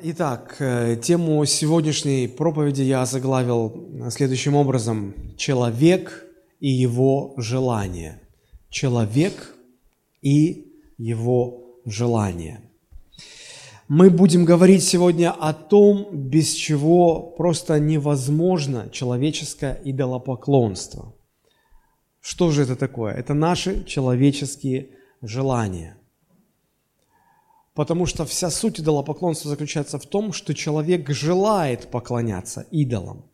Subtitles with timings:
[0.00, 5.14] Итак, э, тему сегодняшней проповеди я заглавил следующим образом.
[5.36, 6.24] Человек
[6.60, 8.20] и его желание.
[8.70, 9.56] Человек
[10.22, 12.60] и его желание.
[13.88, 21.14] Мы будем говорить сегодня о том, без чего просто невозможно человеческое идолопоклонство.
[22.20, 23.14] Что же это такое?
[23.14, 24.90] Это наши человеческие
[25.22, 25.97] желания.
[27.78, 33.24] Потому что вся суть идолопоклонства заключается в том, что человек желает поклоняться идолам.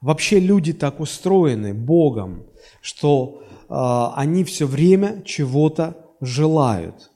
[0.00, 2.46] Вообще люди так устроены Богом,
[2.80, 3.74] что э,
[4.16, 7.12] они все время чего-то желают.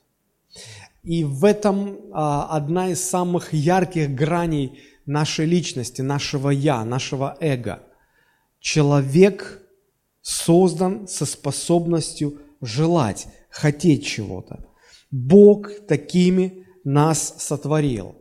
[1.03, 7.83] И в этом э, одна из самых ярких граней нашей личности, нашего «я», нашего эго.
[8.61, 9.61] Человек
[10.23, 14.67] создан со способностью желать, хотеть чего-то.
[15.17, 18.17] Бог такими нас сотворил.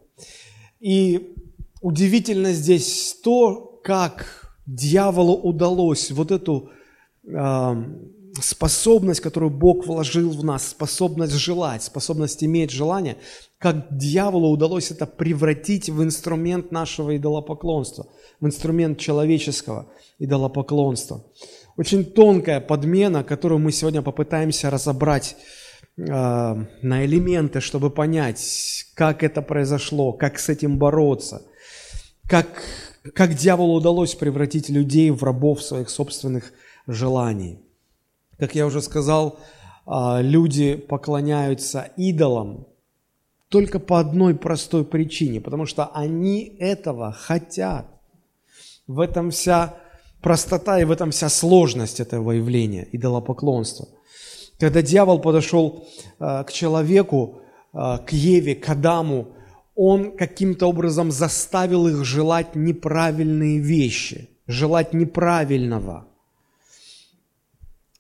[0.80, 1.35] И
[1.81, 6.70] удивительно здесь то, как дьяволу удалось вот эту
[7.27, 7.76] э,
[8.41, 13.18] способность, которую Бог вложил в нас, способность желать, способность иметь желание,
[13.57, 18.07] как дьяволу удалось это превратить в инструмент нашего идолопоклонства,
[18.40, 19.87] в инструмент человеческого
[20.18, 21.26] идолопоклонства.
[21.77, 25.35] Очень тонкая подмена, которую мы сегодня попытаемся разобрать
[25.98, 31.43] на элементы, чтобы понять, как это произошло, как с этим бороться,
[32.27, 32.48] как,
[33.13, 36.52] как дьяволу удалось превратить людей в рабов своих собственных
[36.85, 37.60] желаний.
[38.37, 39.40] Как я уже сказал,
[39.85, 42.68] а, люди поклоняются идолам
[43.49, 47.85] только по одной простой причине, потому что они этого хотят.
[48.87, 49.76] В этом вся
[50.21, 53.87] простота и в этом вся сложность этого явления, идолопоклонства.
[54.59, 55.87] Когда дьявол подошел
[56.20, 57.41] э, к человеку,
[57.73, 59.35] э, к Еве, к Адаму,
[59.75, 66.07] он каким-то образом заставил их желать неправильные вещи, желать неправильного.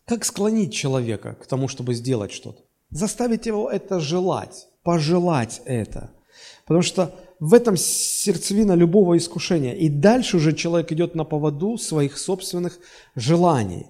[0.05, 2.61] Как склонить человека к тому, чтобы сделать что-то?
[2.91, 6.11] Заставить его это желать, пожелать это.
[6.65, 9.73] Потому что в этом сердцевина любого искушения.
[9.73, 12.79] И дальше уже человек идет на поводу своих собственных
[13.15, 13.87] желаний.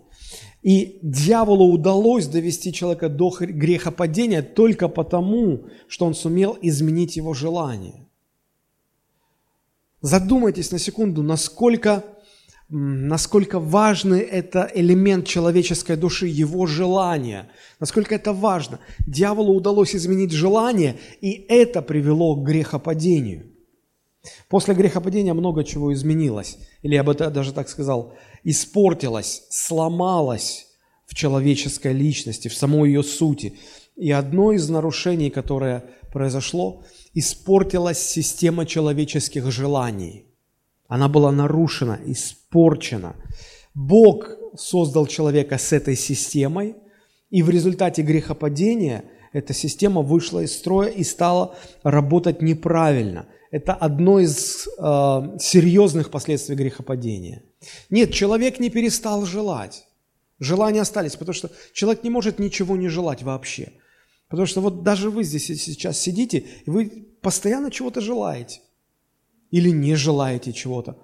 [0.66, 8.08] И дьяволу удалось довести человека до грехопадения только потому, что он сумел изменить его желание.
[10.02, 12.04] Задумайтесь на секунду, насколько,
[12.68, 17.48] насколько важный это элемент человеческой души, его желание,
[17.80, 18.80] насколько это важно.
[19.06, 23.55] Дьяволу удалось изменить желание, и это привело к грехопадению.
[24.50, 28.14] После грехопадения много чего изменилось, или я бы даже так сказал,
[28.44, 30.68] испортилась, сломалась
[31.06, 33.58] в человеческой личности, в самой ее сути.
[33.96, 36.84] И одно из нарушений, которое произошло,
[37.14, 40.26] испортилась система человеческих желаний.
[40.88, 43.16] Она была нарушена, испорчена.
[43.74, 46.76] Бог создал человека с этой системой,
[47.30, 49.04] и в результате грехопадения
[49.34, 53.28] эта система вышла из строя и стала работать неправильно.
[53.56, 57.44] Это одно из э, серьезных последствий грехопадения–
[57.90, 59.88] нет, человек не перестал желать.
[60.40, 63.74] Желания остались, потому что человек не может ничего не желать вообще.
[64.28, 68.62] Потому что вот даже вы здесь сейчас сидите, и вы постоянно чего-то желаете.
[69.52, 70.98] Или не желаете чего-то.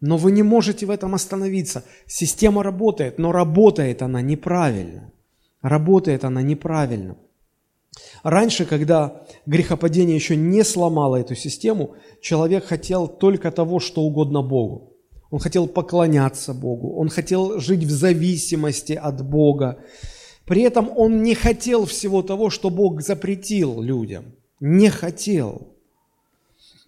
[0.00, 1.84] Но вы не можете в этом остановиться.
[2.06, 5.12] Система работает, но работает она неправильно.
[5.60, 7.16] Работает она неправильно.
[8.22, 14.96] Раньше, когда грехопадение еще не сломало эту систему, человек хотел только того, что угодно Богу.
[15.30, 19.78] Он хотел поклоняться Богу, он хотел жить в зависимости от Бога.
[20.46, 24.34] При этом он не хотел всего того, что Бог запретил людям.
[24.60, 25.74] Не хотел.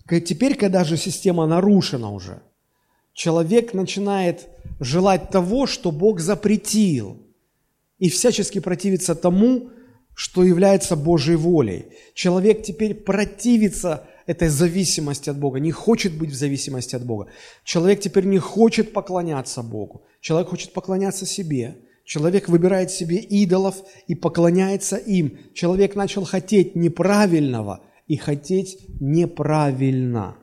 [0.09, 2.43] Теперь, когда же система нарушена уже,
[3.13, 4.49] человек начинает
[4.81, 7.19] желать того, что Бог запретил,
[8.01, 9.71] и всячески противиться тому,
[10.21, 11.87] что является Божьей волей.
[12.13, 17.29] Человек теперь противится этой зависимости от Бога, не хочет быть в зависимости от Бога.
[17.65, 20.03] Человек теперь не хочет поклоняться Богу.
[20.21, 21.79] Человек хочет поклоняться себе.
[22.05, 23.77] Человек выбирает себе идолов
[24.09, 25.39] и поклоняется им.
[25.55, 30.37] Человек начал хотеть неправильного и хотеть неправильно.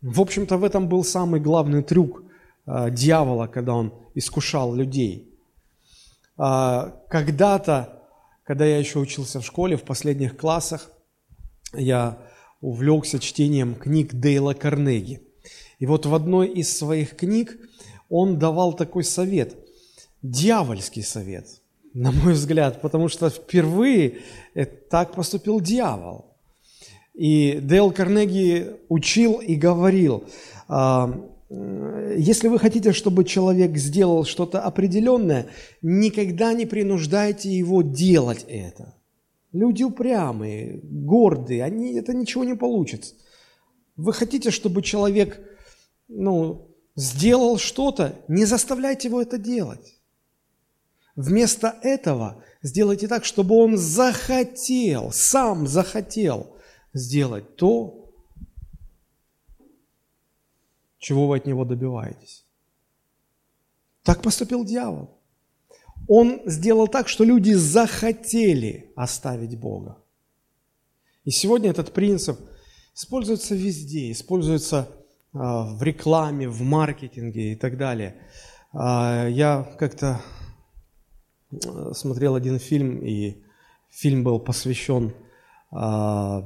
[0.00, 2.22] В общем-то, в этом был самый главный трюк
[2.66, 5.28] э, дьявола, когда он искушал людей.
[6.38, 7.93] Э, когда-то,
[8.44, 10.90] когда я еще учился в школе, в последних классах,
[11.72, 12.18] я
[12.60, 15.22] увлекся чтением книг Дейла Карнеги.
[15.78, 17.58] И вот в одной из своих книг
[18.08, 19.56] он давал такой совет,
[20.22, 21.46] дьявольский совет,
[21.94, 24.20] на мой взгляд, потому что впервые
[24.88, 26.26] так поступил дьявол.
[27.14, 30.24] И Дейл Карнеги учил и говорил,
[30.66, 31.14] а,
[31.50, 35.46] если вы хотите, чтобы человек сделал что-то определенное,
[35.82, 38.94] никогда не принуждайте его делать это.
[39.52, 43.14] Люди упрямые, гордые, они, это ничего не получится.
[43.96, 45.40] Вы хотите, чтобы человек
[46.08, 50.00] ну, сделал что-то, не заставляйте его это делать.
[51.14, 56.56] Вместо этого сделайте так, чтобы он захотел, сам захотел
[56.92, 58.03] сделать то,
[61.04, 62.46] чего вы от него добиваетесь.
[64.02, 65.10] Так поступил дьявол.
[66.08, 69.98] Он сделал так, что люди захотели оставить Бога.
[71.24, 72.38] И сегодня этот принцип
[72.94, 74.88] используется везде, используется
[75.34, 78.14] а, в рекламе, в маркетинге и так далее.
[78.72, 80.22] А, я как-то
[81.52, 83.42] а, смотрел один фильм, и
[83.90, 85.12] фильм был посвящен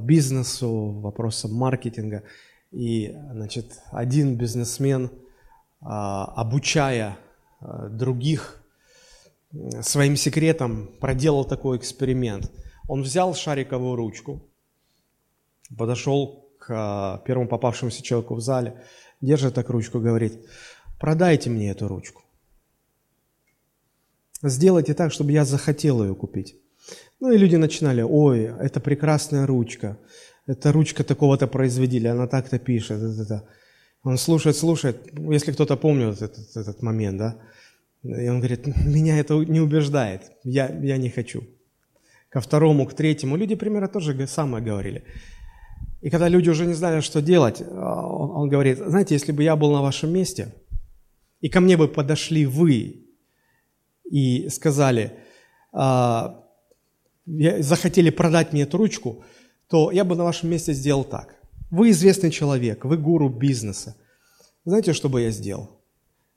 [0.01, 2.25] бизнесу, вопросам маркетинга.
[2.71, 5.11] И, значит, один бизнесмен,
[5.81, 7.17] обучая
[7.91, 8.63] других
[9.81, 12.51] своим секретом, проделал такой эксперимент.
[12.89, 14.43] Он взял шариковую ручку,
[15.77, 18.83] подошел к первому попавшемуся человеку в зале,
[19.21, 20.47] держит так ручку, говорит,
[21.01, 22.23] продайте мне эту ручку.
[24.43, 26.57] Сделайте так, чтобы я захотел ее купить.
[27.21, 29.99] Ну и люди начинали, ой, это прекрасная ручка,
[30.49, 33.03] это ручка такого-то производителя, она так-то пишет.
[33.03, 33.49] Это, это.
[34.03, 34.97] Он слушает, слушает,
[35.31, 37.37] если кто-то помнит этот, этот момент, да,
[38.03, 41.45] и он говорит, меня это не убеждает, я, я не хочу.
[42.31, 45.05] Ко второму, к третьему, люди примерно тоже самое говорили.
[46.01, 49.43] И когда люди уже не знали, что делать, а, он, он говорит, знаете, если бы
[49.43, 50.55] я был на вашем месте,
[51.41, 53.07] и ко мне бы подошли вы
[54.11, 55.13] и сказали,
[55.73, 56.45] а,
[57.27, 59.25] захотели продать мне эту ручку,
[59.69, 61.37] то я бы на вашем месте сделал так.
[61.71, 63.97] Вы известный человек, вы гуру бизнеса.
[64.65, 65.81] Знаете, что бы я сделал?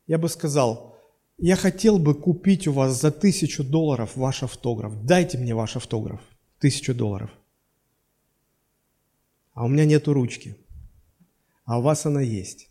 [0.07, 0.97] Я бы сказал,
[1.37, 5.05] я хотел бы купить у вас за тысячу долларов ваш автограф.
[5.05, 6.21] Дайте мне ваш автограф.
[6.59, 7.31] Тысячу долларов
[9.53, 10.57] а у меня нету ручки,
[11.65, 12.69] а у вас она есть.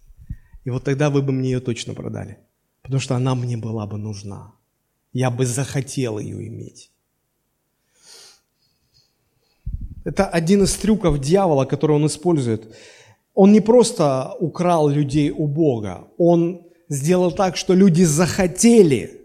[0.65, 2.39] И вот тогда вы бы мне ее точно продали,
[2.83, 4.55] потому что она мне была бы нужна.
[5.13, 6.91] Я бы захотел ее иметь.
[10.05, 12.75] Это один из трюков дьявола, который он использует.
[13.35, 19.21] Он не просто украл людей у Бога, он сделал так, что люди захотели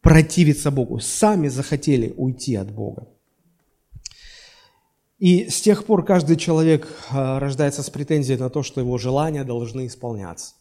[0.00, 3.08] противиться Богу, сами захотели уйти от Бога.
[5.18, 9.44] И с тех пор каждый человек а, рождается с претензией на то, что его желания
[9.44, 10.54] должны исполняться.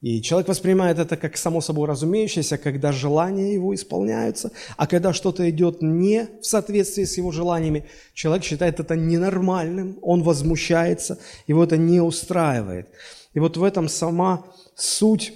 [0.00, 5.48] И человек воспринимает это как само собой разумеющееся, когда желания его исполняются, а когда что-то
[5.50, 11.76] идет не в соответствии с его желаниями, человек считает это ненормальным, он возмущается, его это
[11.76, 12.88] не устраивает.
[13.34, 15.34] И вот в этом сама суть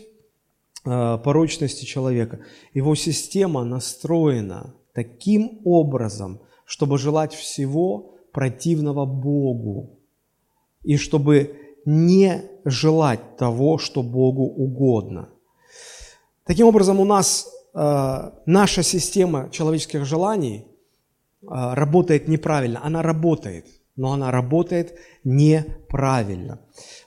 [0.87, 2.41] э, порочности человека.
[2.73, 10.01] Его система настроена таким образом, чтобы желать всего, противного Богу,
[10.83, 15.29] и чтобы не желать того, что Богу угодно.
[16.45, 20.67] Таким образом, у нас э, наша система человеческих желаний
[21.43, 22.81] э, работает неправильно.
[22.85, 23.67] Она работает,
[23.97, 26.61] но она работает неправильно.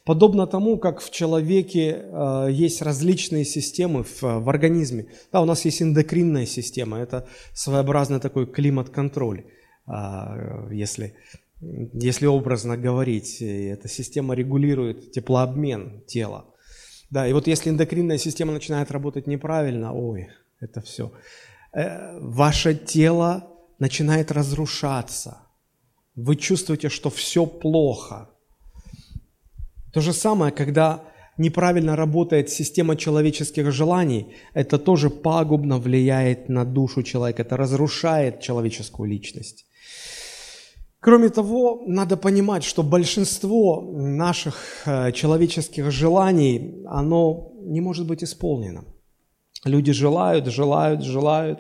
[0.06, 5.08] Подобно тому, как в человеке э, есть различные системы в, в организме.
[5.32, 9.44] Да, у нас есть эндокринная система, это своеобразный такой климат-контроль.
[9.88, 11.16] А, если,
[11.62, 16.46] если образно говорить, эта система регулирует теплообмен тела.
[17.10, 21.12] Да, и вот если эндокринная система начинает работать неправильно, ой, это все.
[21.74, 23.48] Э, ваше тело
[23.80, 25.38] начинает разрушаться.
[26.16, 28.30] Вы чувствуете, что все плохо.
[29.94, 31.04] То же самое, когда
[31.38, 39.10] неправильно работает система человеческих желаний, это тоже пагубно влияет на душу человека, это разрушает человеческую
[39.10, 39.66] личность.
[41.08, 48.84] Кроме того, надо понимать, что большинство наших э, человеческих желаний, оно не может быть исполнено.
[49.64, 51.60] Люди желают, желают, желают,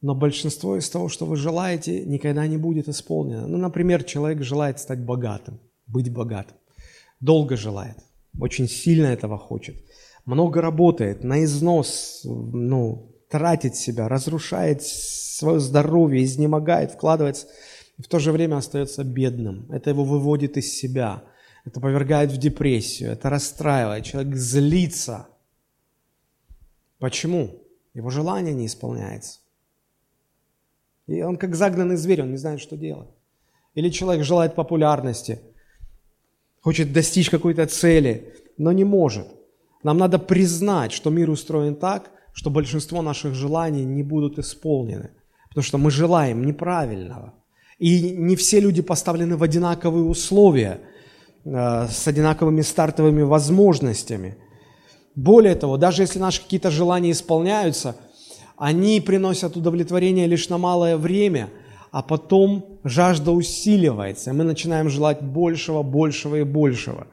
[0.00, 3.46] но большинство из того, что вы желаете, никогда не будет исполнено.
[3.46, 6.56] Ну, например, человек желает стать богатым, быть богатым,
[7.20, 7.98] долго желает,
[8.40, 9.76] очень сильно этого хочет,
[10.24, 17.46] много работает, на износ, ну, тратит себя, разрушает свое здоровье, изнемогает, вкладывается–
[17.98, 19.70] и в то же время остается бедным.
[19.70, 21.24] Это его выводит из себя,
[21.64, 25.28] это повергает в депрессию, это расстраивает, человек злится.
[26.98, 27.62] Почему?
[27.94, 29.40] Его желание не исполняется.
[31.06, 33.08] И он как загнанный зверь, он не знает, что делать.
[33.74, 35.40] Или человек желает популярности,
[36.60, 39.26] хочет достичь какой-то цели, но не может.
[39.82, 45.10] Нам надо признать, что мир устроен так, что большинство наших желаний не будут исполнены,
[45.48, 47.34] потому что мы желаем неправильного.
[47.78, 50.80] И не все люди поставлены в одинаковые условия,
[51.44, 54.36] э, с одинаковыми стартовыми возможностями.
[55.14, 57.96] Более того, даже если наши какие-то желания исполняются,
[58.56, 61.50] они приносят удовлетворение лишь на малое время,
[61.90, 67.06] а потом жажда усиливается, и мы начинаем желать большего, большего и большего.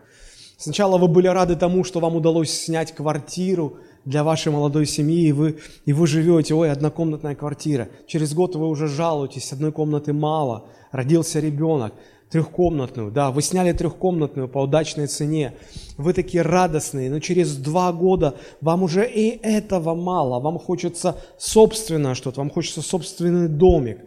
[0.57, 5.31] Сначала вы были рады тому, что вам удалось снять квартиру, для вашей молодой семьи, и
[5.31, 7.89] вы, и вы живете, ой, однокомнатная квартира.
[8.07, 11.93] Через год вы уже жалуетесь, одной комнаты мало, родился ребенок,
[12.29, 15.53] трехкомнатную, да, вы сняли трехкомнатную по удачной цене,
[15.97, 22.15] вы такие радостные, но через два года вам уже и этого мало, вам хочется собственное
[22.15, 23.99] что-то, вам хочется собственный домик.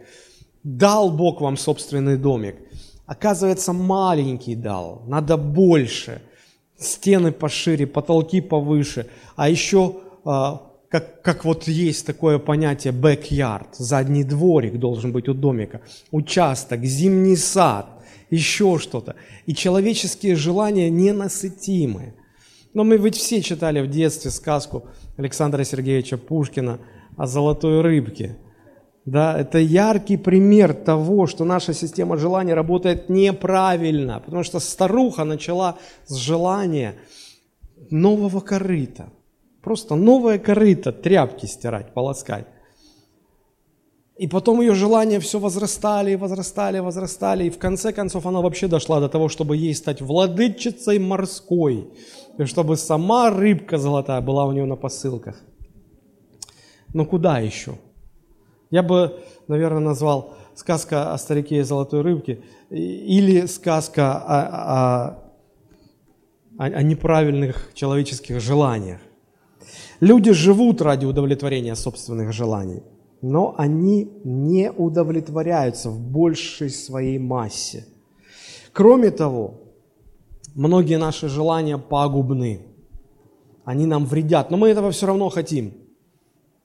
[0.63, 2.55] Дал Бог вам собственный домик.
[3.05, 6.21] Оказывается, маленький дал, надо больше–
[6.79, 14.23] стены пошире, потолки повыше, а еще а, как, как вот есть такое понятие backyard, задний
[14.23, 15.81] дворик должен быть у домика,
[16.11, 17.87] участок, зимний сад,
[18.29, 19.15] еще что-то.
[19.45, 22.13] И человеческие желания ненасытимы.
[22.73, 24.85] Но мы ведь все читали в детстве сказку
[25.17, 26.79] Александра Сергеевича Пушкина
[27.17, 28.37] о золотой рыбке–
[29.09, 35.77] да, это яркий пример того, что наша система желаний работает неправильно, потому что старуха начала
[36.05, 36.95] с желания
[37.89, 39.09] нового корыта.
[39.63, 42.45] Просто новое корыто, тряпки стирать, полоскать.
[44.17, 47.45] И потом ее желания все возрастали, возрастали, возрастали.
[47.45, 51.89] И в конце концов она вообще дошла до того, чтобы ей стать владычицей морской.
[52.37, 55.41] И чтобы сама рыбка золотая была у нее на посылках.
[56.93, 57.77] Но куда еще?
[58.71, 65.19] Я бы, наверное, назвал сказка о старике и золотой рыбке или сказка о,
[66.57, 68.99] о, о, неправильных человеческих желаниях.
[69.99, 72.83] Люди живут ради удовлетворения собственных желаний,
[73.21, 77.85] но они не удовлетворяются в большей своей массе.
[78.71, 79.61] Кроме того,
[80.53, 82.67] многие наши желания пагубны.
[83.65, 85.73] Они нам вредят, но мы этого все равно хотим.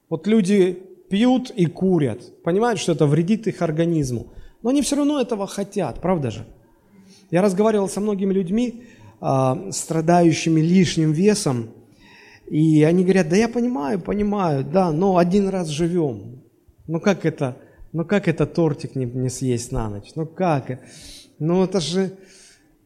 [0.09, 4.27] Вот люди пьют и курят, понимают, что это вредит их организму,
[4.61, 6.45] но они все равно этого хотят, правда же?
[7.31, 8.83] Я разговаривал со многими людьми,
[9.21, 11.69] э, страдающими лишним весом,
[12.47, 16.43] и они говорят, да я понимаю, понимаю, да, но один раз живем.
[16.87, 17.57] Ну как это,
[17.91, 20.11] ну как это тортик не, не съесть на ночь?
[20.15, 20.79] Ну как?
[21.39, 22.11] Ну это же,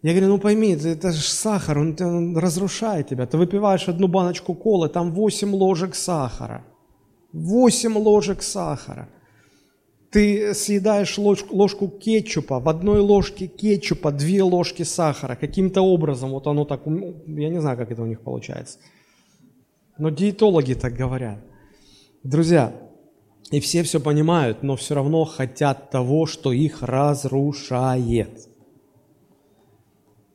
[0.01, 3.25] я говорю, ну пойми, это же сахар, он, он разрушает тебя.
[3.25, 6.65] Ты выпиваешь одну баночку колы, там 8 ложек сахара.
[7.33, 9.09] 8 ложек сахара.
[10.11, 15.35] Ты съедаешь ложку, ложку кетчупа, в одной ложке кетчупа две ложки сахара.
[15.35, 18.79] Каким-то образом, вот оно так, я не знаю, как это у них получается.
[19.99, 21.39] Но диетологи так говорят.
[22.23, 22.73] Друзья,
[23.51, 28.49] и все все понимают, но все равно хотят того, что их разрушает.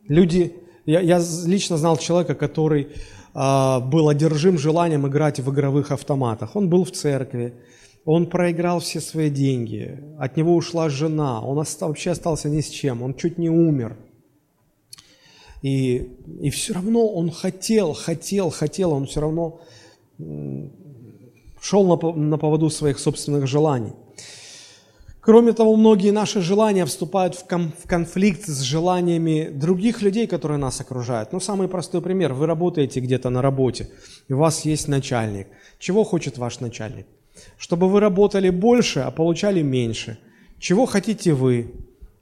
[0.06, 0.54] Люди,
[0.86, 2.88] я, я лично знал человека, который
[3.34, 6.54] был одержим желанием играть в игровых автоматах.
[6.54, 7.54] Он был в церкви,
[8.04, 13.02] он проиграл все свои деньги, от него ушла жена, он вообще остался ни с чем,
[13.02, 13.96] он чуть не умер.
[15.62, 19.60] И, и все равно он хотел, хотел, хотел, он все равно
[21.60, 23.94] шел на, на поводу своих собственных желаний.
[25.24, 27.46] Кроме того, многие наши желания вступают в,
[27.86, 31.32] конфликт с желаниями других людей, которые нас окружают.
[31.32, 32.34] Ну, самый простой пример.
[32.34, 33.88] Вы работаете где-то на работе,
[34.28, 35.46] и у вас есть начальник.
[35.78, 37.06] Чего хочет ваш начальник?
[37.56, 40.18] Чтобы вы работали больше, а получали меньше.
[40.58, 41.72] Чего хотите вы?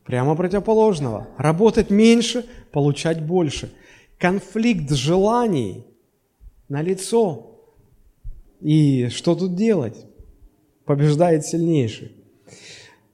[0.06, 1.26] Прямо противоположного.
[1.38, 3.72] Работать меньше, получать больше.
[4.16, 5.84] Конфликт желаний
[6.68, 7.58] на лицо.
[8.60, 10.06] И что тут делать?
[10.84, 12.21] Побеждает сильнейший.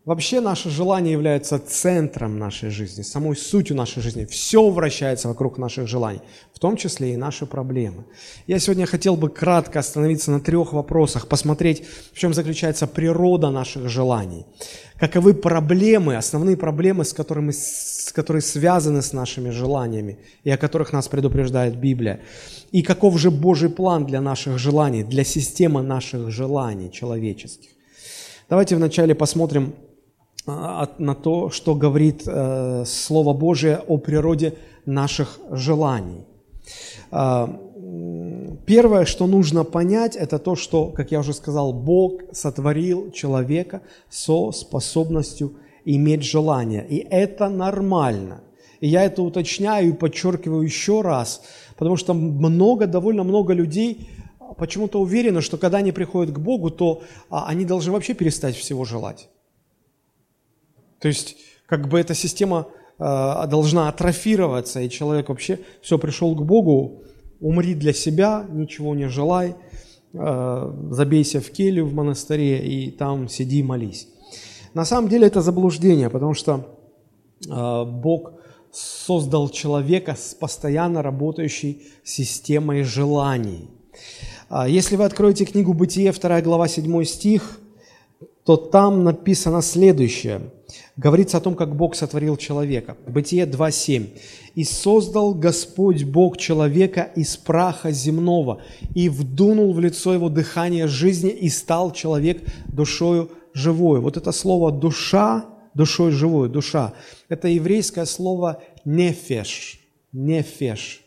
[0.08, 4.24] Вообще наше желание является центром нашей жизни, самой сутью нашей жизни.
[4.24, 6.22] Все вращается вокруг наших желаний,
[6.54, 8.04] в том числе и наши проблемы.
[8.46, 11.84] Я сегодня хотел бы кратко остановиться на трех вопросах, посмотреть,
[12.14, 14.46] в чем заключается природа наших желаний.
[14.98, 20.94] Каковы проблемы, основные проблемы, с которыми, с, которые связаны с нашими желаниями и о которых
[20.94, 22.20] нас предупреждает Библия.
[22.72, 27.72] И каков же Божий план для наших желаний, для системы наших желаний человеческих.
[28.48, 29.74] Давайте вначале посмотрим
[30.98, 34.54] на то, что говорит э, Слово Божие о природе
[34.86, 36.24] наших желаний.
[37.10, 37.48] А,
[38.66, 44.52] первое, что нужно понять, это то, что, как я уже сказал, Бог сотворил человека со
[44.52, 46.86] способностью иметь желание.
[46.88, 48.40] И это нормально.
[48.80, 51.42] И я это уточняю и подчеркиваю еще раз,
[51.76, 54.08] потому что много, довольно много людей
[54.56, 58.84] почему-то уверены, что когда они приходят к Богу, то а, они должны вообще перестать всего
[58.84, 59.28] желать.
[61.00, 61.36] То есть,
[61.66, 67.02] как бы эта система э, должна атрофироваться, и человек вообще все пришел к Богу,
[67.40, 69.54] умри для себя, ничего не желай,
[70.12, 74.08] э, забейся в келью в монастыре и там сиди молись.
[74.74, 76.78] На самом деле это заблуждение, потому что
[77.48, 78.32] э, Бог
[78.70, 83.70] создал человека с постоянно работающей системой желаний.
[84.48, 87.60] А, если вы откроете книгу «Бытие», 2 глава, 7 стих,
[88.44, 90.52] то там написано следующее.
[90.98, 92.96] Говорится о том, как Бог сотворил человека.
[93.06, 94.08] Бытие 2.7.
[94.56, 98.60] «И создал Господь Бог человека из праха земного,
[98.96, 104.00] и вдунул в лицо его дыхание жизни, и стал человек душою живой».
[104.00, 106.94] Вот это слово «душа», душой живой, душа,
[107.28, 109.78] это еврейское слово «нефеш»,
[110.10, 111.02] «нефеш».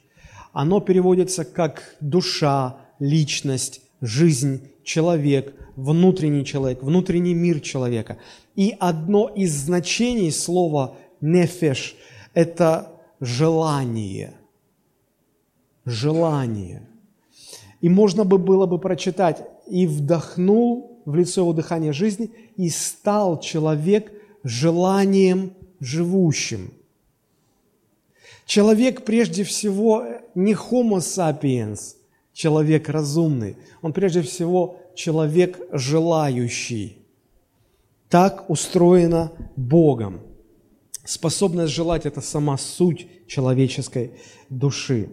[0.54, 8.18] Оно переводится как душа, личность, жизнь, человек, внутренний человек, внутренний мир человека.
[8.58, 11.96] И одно из значений слова «нефеш»–
[12.34, 14.34] это желание.
[15.86, 16.90] Желание.
[17.80, 23.40] И можно бы было бы прочитать «и вдохнул в лицо его дыхание жизни, и стал
[23.40, 24.12] человек
[24.44, 26.74] желанием живущим».
[28.46, 30.04] Человек прежде всего
[30.36, 31.96] не homo sapiens,
[32.34, 33.56] человек разумный.
[33.82, 36.98] Он прежде всего человек желающий.
[38.10, 40.22] Так устроено Богом.
[41.06, 44.12] Способность желать– это сама суть человеческой
[44.50, 45.10] души.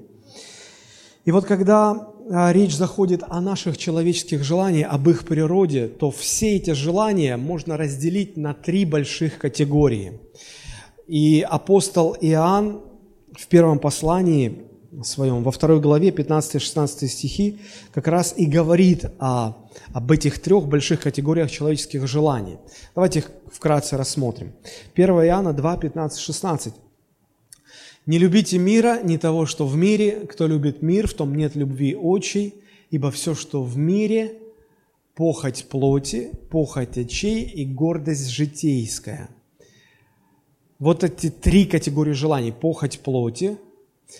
[1.25, 6.56] И вот когда а, речь заходит о наших человеческих желаниях, об их природе, то все
[6.56, 10.20] эти желания можно разделить на три больших категории.
[11.06, 12.82] И апостол Иоанн
[13.32, 14.67] в первом послании
[15.02, 17.59] своем, во второй главе, 15-16 стихи,
[17.92, 19.55] как раз и говорит о,
[19.92, 22.57] об этих трех больших категориях человеческих желаний.
[22.94, 24.53] Давайте их вкратце рассмотрим.
[24.94, 26.74] 1 Иоанна 2, 15, 16.
[28.07, 30.27] «Не любите мира, не того, что в мире.
[30.27, 32.55] Кто любит мир, в том нет любви очей,
[32.90, 34.38] ибо все, что в мире,
[35.14, 39.29] похоть плоти, похоть очей и гордость житейская».
[40.79, 42.53] Вот эти три категории желаний.
[42.53, 43.59] Похоть плоти–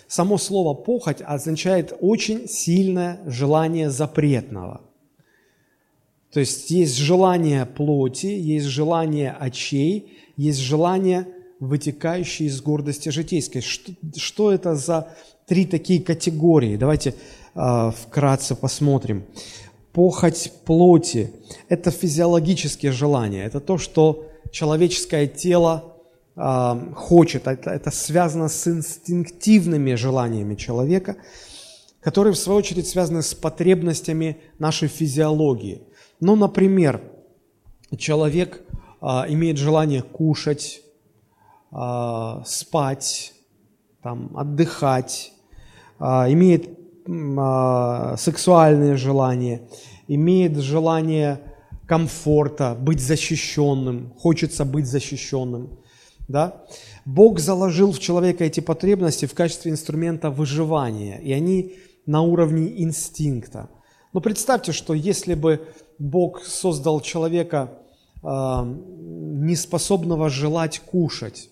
[0.07, 4.81] Само слово «похоть» означает очень сильное желание запретного.
[6.31, 11.27] То есть есть желание плоти, есть желание очей, есть желание,
[11.59, 13.61] вытекающее из гордости житейской.
[13.61, 15.09] Что, что это за
[15.47, 16.77] три такие категории?
[16.77, 17.15] Давайте
[17.55, 19.25] э, вкратце посмотрим.
[19.91, 21.33] Похоть плоти–
[21.67, 25.88] это физиологические желания, это то, что человеческое тело
[26.95, 27.47] хочет.
[27.47, 31.17] Это, это связано с инстинктивными желаниями человека,
[32.01, 35.81] которые, в свою очередь, связаны с потребностями нашей физиологии.
[36.21, 37.01] Ну, например,
[37.97, 38.61] человек
[39.01, 40.81] а, имеет желание кушать,
[41.71, 43.33] а, спать,
[44.01, 45.33] там, отдыхать,
[45.99, 46.69] а, имеет
[47.37, 49.67] а, сексуальные желания,
[50.07, 51.41] имеет желание
[51.87, 55.79] комфорта, быть защищенным, хочется быть защищенным
[56.29, 56.63] да,
[57.05, 61.73] Бог заложил в человека эти потребности в качестве инструмента выживания, и они
[62.05, 63.69] на уровне инстинкта.
[64.13, 67.79] Но представьте, что если бы Бог создал человека,
[68.21, 71.49] э, неспособного желать кушать,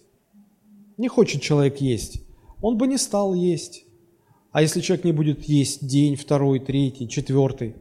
[0.97, 2.21] не хочет человек есть,
[2.61, 3.83] он бы не стал есть.
[4.51, 7.75] А если человек не будет есть день, второй, третий, четвертый,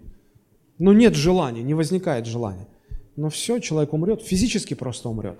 [0.78, 2.68] ну нет желания, не возникает желания,
[3.16, 5.38] но все, человек умрет, физически просто умрет.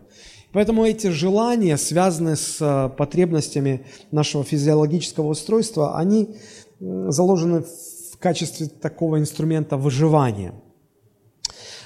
[0.52, 6.37] Поэтому эти желания, связанные с э, потребностями нашего физиологического устройства, они
[6.80, 10.54] заложены в качестве такого инструмента выживания.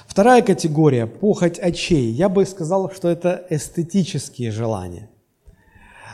[0.07, 2.11] Вторая категория– похоть очей.
[2.11, 5.09] Я бы сказал, что это эстетические желания.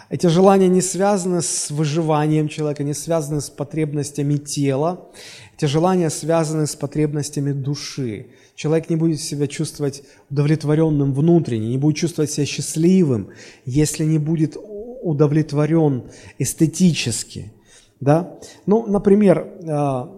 [0.09, 5.09] Эти желания не связаны с выживанием человека, не связаны с потребностями тела.
[5.57, 11.95] Эти желания связаны с потребностями души человек не будет себя чувствовать удовлетворенным внутренне, не будет
[11.95, 13.29] чувствовать себя счастливым,
[13.65, 17.53] если не будет удовлетворен эстетически.
[17.99, 18.39] Да?
[18.65, 20.11] Ну, например, а,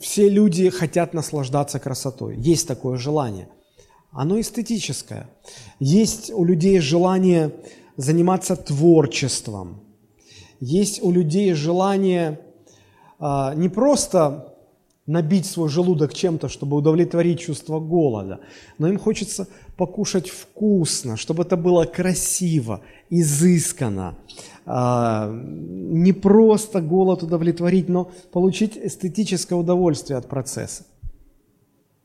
[0.00, 2.36] все люди хотят наслаждаться красотой.
[2.36, 3.48] Есть такое желание.
[4.12, 5.28] Оно эстетическое.
[5.80, 7.52] Есть у людей желание
[7.96, 9.82] заниматься творчеством.
[10.60, 12.38] Есть у людей желание
[13.18, 14.53] а, не просто
[15.06, 18.40] набить свой желудок чем-то, чтобы удовлетворить чувство голода.
[18.78, 24.16] Но им хочется покушать вкусно, чтобы это было красиво, изысканно.
[24.66, 30.84] А, не просто голод удовлетворить, но получить эстетическое удовольствие от процесса.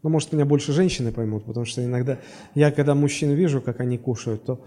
[0.04, 2.20] Ну, может, меня больше женщины поймут, потому что иногда
[2.56, 4.62] я, когда мужчин вижу, как они кушают, то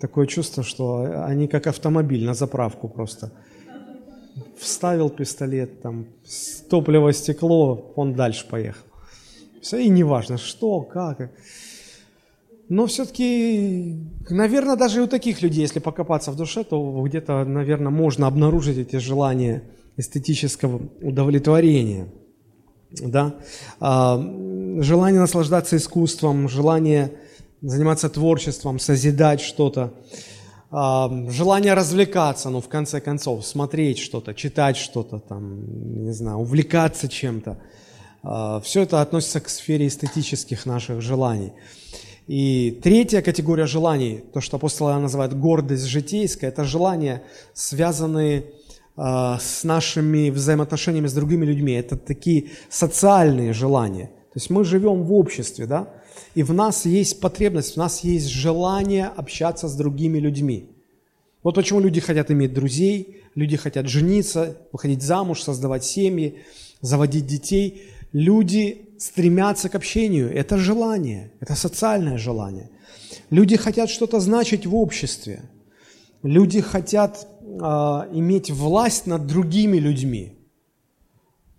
[0.00, 3.32] такое чувство, что они как автомобиль на заправку просто.
[4.58, 6.06] Вставил пистолет, там,
[6.70, 8.82] топливо стекло, он дальше поехал.
[9.60, 11.30] Все, и неважно, что, как.
[12.68, 13.96] Но все-таки,
[14.28, 18.78] наверное, даже и у таких людей, если покопаться в душе, то где-то, наверное, можно обнаружить
[18.78, 19.62] эти желания
[19.96, 22.08] эстетического удовлетворения.
[22.90, 23.36] Да?
[23.78, 24.18] А,
[24.80, 27.12] желание наслаждаться искусством, желание
[27.60, 29.94] заниматься творчеством, созидать что-то,
[30.70, 37.58] желание развлекаться, ну, в конце концов, смотреть что-то, читать что-то, там, не знаю, увлекаться чем-то.
[38.22, 41.52] А, Все это относится к сфере эстетических наших желаний.
[42.26, 47.22] И третья категория желаний, то, что апостол Иоанн называет гордость житейская, это желания,
[47.54, 48.46] связанные
[48.96, 51.74] э, с нашими взаимоотношениями с другими людьми.
[51.74, 54.06] Это такие социальные желания.
[54.06, 55.88] То есть мы живем в обществе, да,
[56.36, 60.68] и в нас есть потребность, в нас есть желание общаться с другими людьми.
[61.42, 66.40] Вот почему люди хотят иметь друзей, люди хотят жениться, выходить замуж, создавать семьи,
[66.82, 67.84] заводить детей.
[68.12, 70.30] Люди стремятся к общению.
[70.30, 72.68] Это желание, это социальное желание.
[73.30, 75.40] Люди хотят что-то значить в обществе.
[76.22, 77.56] Люди хотят э,
[78.12, 80.35] иметь власть над другими людьми.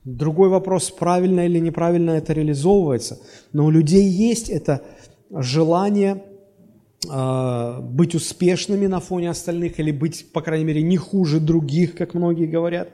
[0.08, 3.20] Другой вопрос, правильно или неправильно это реализовывается.
[3.52, 4.82] Но у людей есть это
[5.30, 6.24] желание
[7.12, 12.14] э, быть успешными на фоне остальных или быть, по крайней мере, не хуже других, как
[12.14, 12.88] многие говорят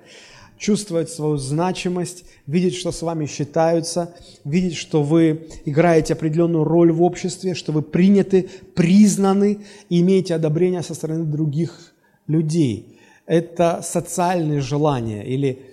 [0.58, 7.04] чувствовать свою значимость, видеть, что с вами считаются, видеть, что вы играете определенную роль в
[7.04, 11.94] обществе, что вы приняты, признаны и имеете одобрение со стороны других
[12.28, 12.98] людей.
[13.26, 15.24] Это социальные желания.
[15.24, 15.73] Или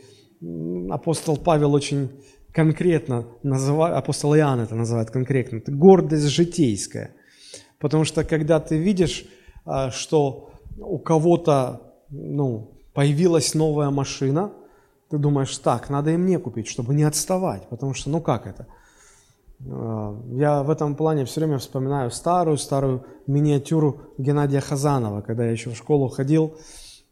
[0.91, 2.11] апостол Павел очень
[2.53, 7.15] конкретно называет, апостол Иоанн это называет конкретно, это гордость житейская.
[7.79, 9.27] Потому что когда ты видишь,
[9.65, 14.53] а, что у кого-то ну, появилась новая машина,
[15.11, 18.67] ты думаешь, так, надо и мне купить, чтобы не отставать, потому что, ну как это?
[19.69, 25.71] А, я в этом плане все время вспоминаю старую-старую миниатюру Геннадия Хазанова, когда я еще
[25.71, 26.57] в школу ходил,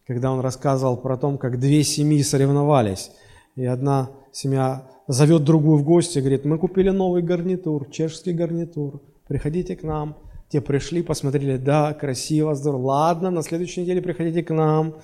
[0.08, 3.10] когда он рассказывал про то, как две семьи соревновались,
[3.56, 9.76] и одна семья зовет другую в гости, говорит, мы купили новый гарнитур, чешский гарнитур, приходите
[9.76, 10.16] к нам.
[10.48, 14.94] Те пришли, посмотрели, да, красиво, здорово, ладно, на следующей неделе приходите к нам.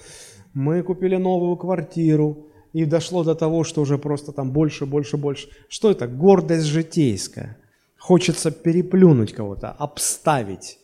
[0.54, 5.48] Мы купили новую квартиру, и дошло до того, что уже просто там больше, больше, больше.
[5.68, 6.06] Что это?
[6.06, 7.58] Гордость житейская.
[7.98, 10.78] Хочется переплюнуть кого-то, обставить,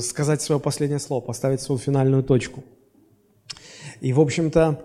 [0.00, 2.64] сказать свое последнее слово, поставить свою финальную точку.
[4.00, 4.80] И, в общем-то,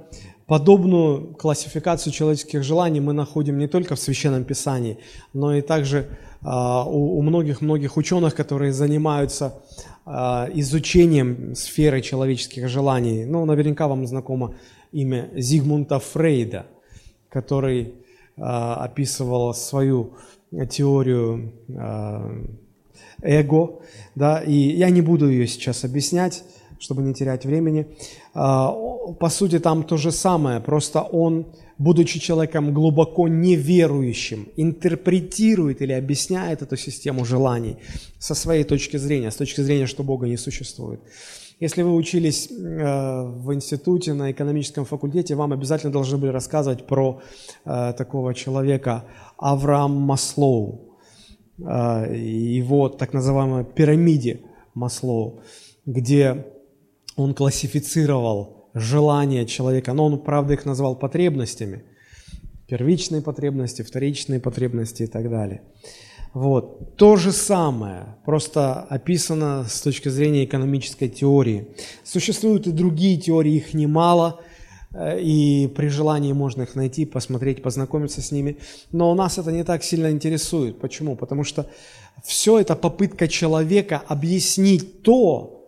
[0.50, 4.98] подобную классификацию человеческих желаний мы находим не только в Священном Писании,
[5.32, 9.62] но и также а, у многих-многих ученых, которые занимаются
[10.06, 13.26] а, изучением сферы человеческих желаний.
[13.26, 14.56] Ну, наверняка вам знакомо
[14.92, 16.66] имя Зигмунда Фрейда,
[17.30, 17.94] который
[18.36, 20.16] а, описывал свою
[20.72, 21.54] теорию
[23.22, 23.82] эго,
[24.16, 26.44] да, и я не буду ее сейчас объяснять,
[26.80, 27.86] чтобы не терять времени.
[28.34, 28.72] А,
[29.20, 31.46] по сути, там то же самое, просто он,
[31.78, 37.78] будучи человеком глубоко неверующим, интерпретирует или объясняет эту систему желаний
[38.20, 41.00] со своей точки зрения, с точки зрения, что Бога не существует.
[41.60, 47.20] Если вы учились э, в институте на экономическом факультете, вам обязательно должны были рассказывать про
[47.66, 49.04] э, такого человека
[49.38, 50.96] Авраам Маслоу,
[51.58, 54.40] э, его так называемой пирамиде
[54.74, 55.42] Маслоу,
[55.86, 56.46] где
[57.20, 61.84] он классифицировал желания человека, но он, правда, их назвал потребностями,
[62.68, 65.62] первичные потребности, вторичные потребности и так далее.
[66.34, 66.96] Вот.
[66.96, 71.68] То же самое, просто описано с точки зрения экономической теории.
[72.06, 74.40] Существуют и другие теории, их немало,
[74.94, 78.60] э, и при желании можно их найти, посмотреть, познакомиться с ними.
[78.94, 80.80] Но у нас это не так сильно интересует.
[80.80, 81.18] Почему?
[81.18, 81.70] Потому что
[82.24, 85.59] все это попытка человека объяснить то,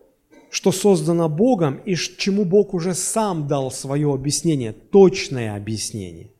[0.52, 6.32] что создано Богом, и чему Бог уже сам дал свое объяснение, точное объяснение,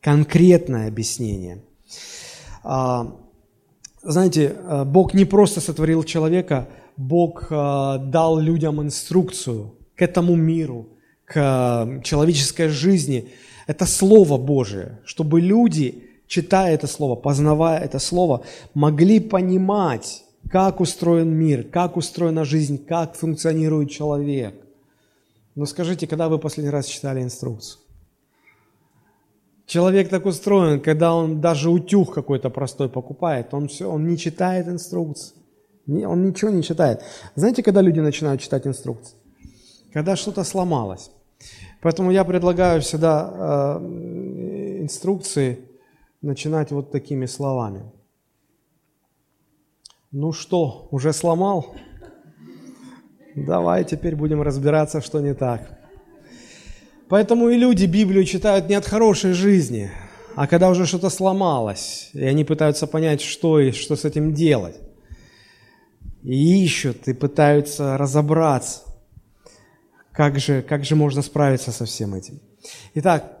[0.00, 1.64] конкретное объяснение.
[2.62, 3.16] А,
[4.02, 10.90] знаете, э, Бог не просто сотворил человека, Бог э, дал людям инструкцию к этому миру,
[11.24, 13.30] к человеческой жизни.
[13.66, 18.42] Это Слово Божие, чтобы люди читая это слово, познавая это слово,
[18.74, 24.54] могли понимать, как устроен мир, как устроена жизнь, как функционирует человек.
[25.54, 27.80] Но скажите, когда вы последний раз читали инструкцию?
[29.66, 34.68] Человек так устроен, когда он даже утюг какой-то простой покупает, он, все, он не читает
[34.68, 35.34] инструкции.
[35.88, 37.02] Он ничего не читает.
[37.34, 39.16] Знаете, когда люди начинают читать инструкции?
[39.92, 41.10] Когда что-то сломалось.
[41.80, 45.60] Поэтому я предлагаю всегда э, инструкции
[46.22, 47.82] начинать вот такими словами.
[50.18, 51.74] Ну что, уже сломал?
[53.34, 55.78] Давай теперь будем разбираться, что не так.
[57.10, 59.90] Поэтому и люди Библию читают не от хорошей жизни,
[60.34, 64.76] а когда уже что-то сломалось, и они пытаются понять, что и что с этим делать.
[66.22, 68.84] И ищут, и пытаются разобраться,
[70.12, 72.40] как же, как же можно справиться со всем этим.
[72.94, 73.35] Итак,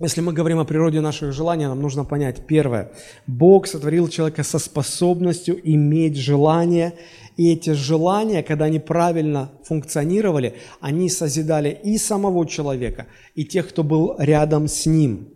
[0.00, 2.90] если мы говорим о природе наших желаний, нам нужно понять, первое,
[3.26, 6.94] Бог сотворил человека со способностью иметь желания,
[7.36, 13.84] и эти желания, когда они правильно функционировали, они созидали и самого человека, и тех, кто
[13.84, 15.28] был рядом с ним.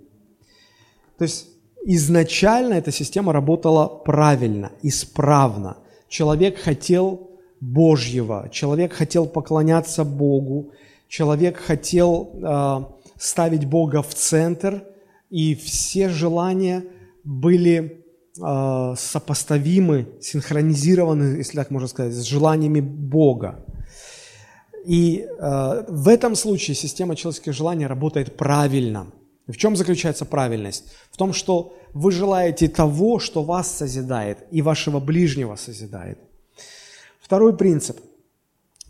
[1.18, 1.46] То есть
[1.84, 5.76] изначально эта система работала правильно, исправно.
[6.08, 10.72] Человек хотел Божьего, человек хотел поклоняться Богу,
[11.08, 14.84] человек хотел э, ставить Бога в центр,
[15.30, 16.84] и все желания
[17.24, 18.04] были
[18.40, 23.64] э, сопоставимы, синхронизированы, если так можно сказать, с желаниями Бога.
[24.86, 29.06] И э, в этом случае система человеческих желаний работает правильно.
[29.46, 30.84] В чем заключается правильность?
[31.10, 36.18] В том, что вы желаете того, что вас созидает, и вашего ближнего созидает.
[37.20, 38.00] Второй принцип.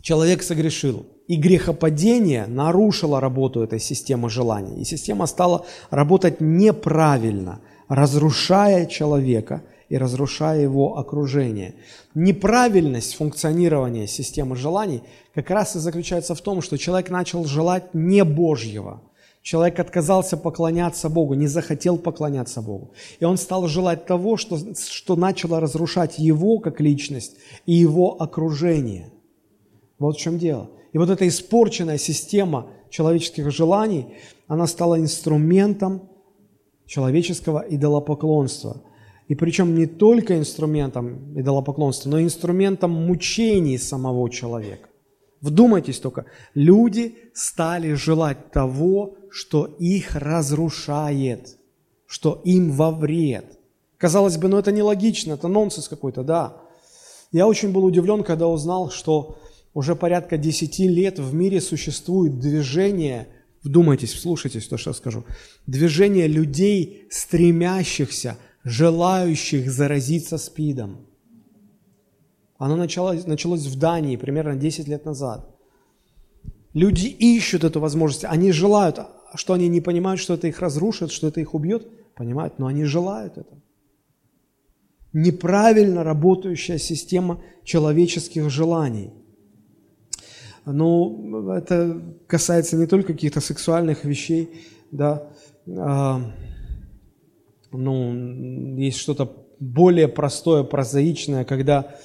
[0.01, 1.05] Человек согрешил.
[1.27, 4.81] И грехопадение нарушило работу этой системы желаний.
[4.81, 11.75] И система стала работать неправильно, разрушая человека и разрушая его окружение.
[12.13, 15.01] Неправильность функционирования системы желаний
[15.33, 19.01] как раз и заключается в том, что человек начал желать не Божьего.
[19.41, 22.93] Человек отказался поклоняться Богу, не захотел поклоняться Богу.
[23.19, 27.35] И он стал желать того, что, что начало разрушать его как личность
[27.67, 29.11] и его окружение.
[29.99, 30.71] Вот в чем дело.
[30.95, 34.15] И вот эта испорченная система человеческих желаний,
[34.47, 36.09] она стала инструментом
[36.85, 38.81] человеческого идолопоклонства.
[39.27, 44.87] И причем не только инструментом идолопоклонства, но и инструментом мучений самого человека.
[45.41, 51.57] Вдумайтесь только, люди стали желать того, что их разрушает,
[52.05, 53.59] что им во вред.
[53.97, 56.61] Казалось бы, ну это нелогично, это нонсенс какой-то, да.
[57.33, 59.39] Я очень был удивлен, когда узнал, что
[59.75, 63.27] уже порядка 10 лет в мире существует движение,
[63.61, 65.25] вдумайтесь, вслушайтесь то, что я скажу,
[65.67, 71.05] движение людей, стремящихся, желающих заразиться СПИДом.
[72.57, 75.53] Оно началось, началось в Дании примерно 10 лет назад.
[76.73, 78.99] Люди ищут эту возможность, они желают,
[79.35, 81.85] что они не понимают, что это их разрушит, что это их убьет,
[82.15, 83.61] понимают, но они желают этого.
[85.11, 89.11] Неправильно работающая система человеческих желаний–
[90.71, 94.49] ну, это касается не только каких-то сексуальных вещей,
[94.91, 95.27] да,
[95.67, 96.21] а,
[97.71, 101.95] ну, есть что-то более простое, прозаичное, когда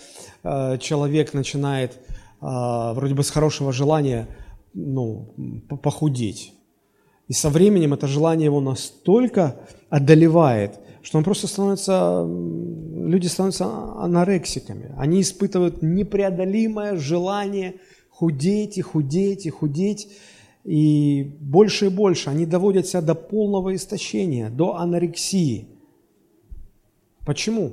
[0.42, 1.98] а, человек начинает
[2.40, 4.28] а, вроде бы с хорошего желания,
[4.74, 5.34] ну,
[5.82, 6.52] похудеть.
[7.28, 9.56] И со временем это желание его настолько
[9.88, 14.94] одолевает, что он просто становится, люди становятся анорексиками.
[14.98, 17.76] Они испытывают непреодолимое желание–
[18.20, 20.08] худеть и худеть и худеть,
[20.64, 22.28] и больше и больше.
[22.28, 25.68] Они доводят себя до полного истощения, до анорексии.
[27.24, 27.72] Почему?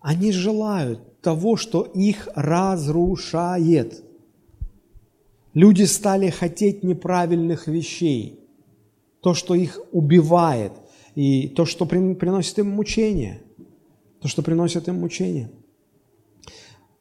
[0.00, 4.02] Они желают того, что их разрушает.
[5.54, 8.40] Люди стали хотеть неправильных вещей,
[9.20, 10.72] то, что их убивает,
[11.14, 13.40] и то, что приносит им мучение,
[14.20, 15.48] то, что приносит им мучение–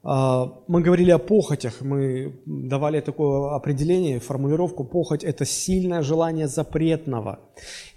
[0.03, 4.83] мы говорили о похотях, мы давали такое определение, формулировку.
[4.83, 7.39] Похоть– это сильное желание запретного.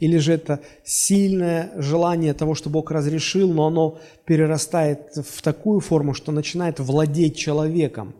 [0.00, 6.12] Или же это сильное желание того, что Бог разрешил, но оно перерастает в такую форму,
[6.12, 8.14] что начинает владеть человеком.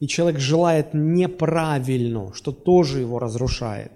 [0.00, 3.92] И человек желает неправильно, что тоже его разрушает.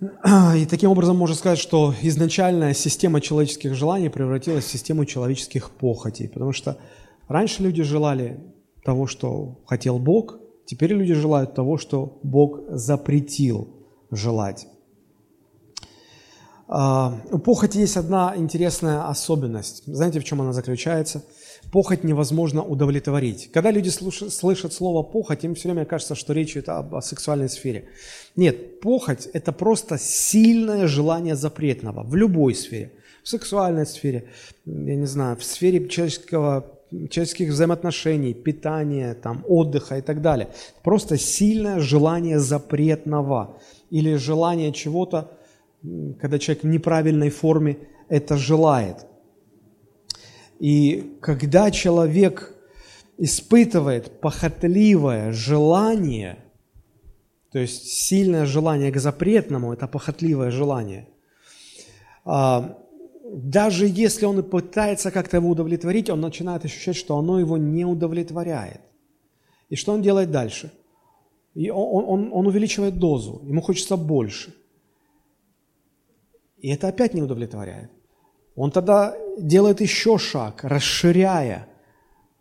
[0.56, 6.28] И таким образом можно сказать, что изначальная система человеческих желаний превратилась в систему человеческих похотей,
[6.28, 6.78] потому что
[7.28, 8.40] Раньше люди желали
[8.84, 13.68] того, что хотел Бог, теперь люди желают того, что Бог запретил
[14.10, 14.66] желать.
[16.74, 19.82] А, у похоти есть одна интересная особенность.
[19.84, 21.22] Знаете, в чем она заключается?
[21.70, 23.50] Похоть невозможно удовлетворить.
[23.52, 27.50] Когда люди слышат слово похоть, им все время кажется, что речь идет об, о сексуальной
[27.50, 27.90] сфере.
[28.36, 32.92] Нет, похоть– это просто сильное желание запретного в любой сфере.
[33.22, 34.30] В сексуальной сфере,
[34.64, 36.80] я не знаю, в сфере человеческого
[37.10, 40.48] человеческих взаимоотношений, питания, там, отдыха и так далее.
[40.82, 43.58] Просто сильное желание запретного
[43.90, 45.38] или желание чего-то,
[46.20, 47.78] когда человек в неправильной форме
[48.08, 49.06] это желает.
[50.58, 52.54] И когда человек
[53.18, 56.38] испытывает похотливое желание,
[57.50, 61.08] то есть сильное желание к запретному, это похотливое желание,
[62.24, 62.78] а,
[63.32, 67.84] даже если он и пытается как-то его удовлетворить, он начинает ощущать, что оно его не
[67.84, 68.82] удовлетворяет.
[69.70, 70.70] И что он делает дальше?
[71.54, 74.54] И он, он, он увеличивает дозу, ему хочется больше.
[76.58, 77.90] И это опять не удовлетворяет.
[78.54, 81.68] Он тогда делает еще шаг, расширяя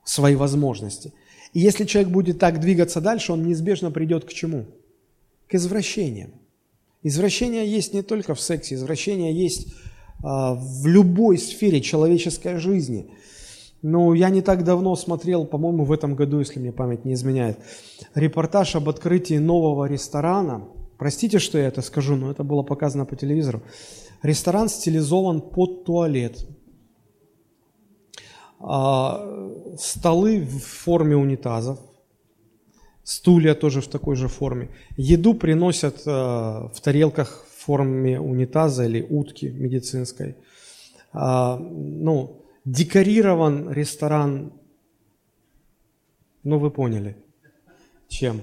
[0.03, 1.13] свои возможности.
[1.53, 4.65] И если человек будет так двигаться дальше, он неизбежно придет к чему?
[5.47, 6.33] К извращениям.
[7.01, 9.73] Извращение есть не только в сексе, извращение есть
[10.21, 13.09] в любой сфере человеческой жизни.
[13.81, 17.57] Ну, я не так давно смотрел, по-моему, в этом году, если мне память не изменяет,
[18.13, 20.67] репортаж об открытии нового ресторана.
[20.99, 23.63] Простите, что я это скажу, но это было показано по телевизору.
[24.21, 26.45] Ресторан стилизован под туалет.
[28.59, 31.79] А, столы в форме унитазов,
[33.03, 34.69] стулья тоже в такой же форме.
[34.95, 40.35] Еду приносят а, в тарелках форме унитаза или утки медицинской.
[41.13, 44.53] А, ну, декорирован ресторан,
[46.43, 47.15] ну вы поняли,
[48.07, 48.41] чем.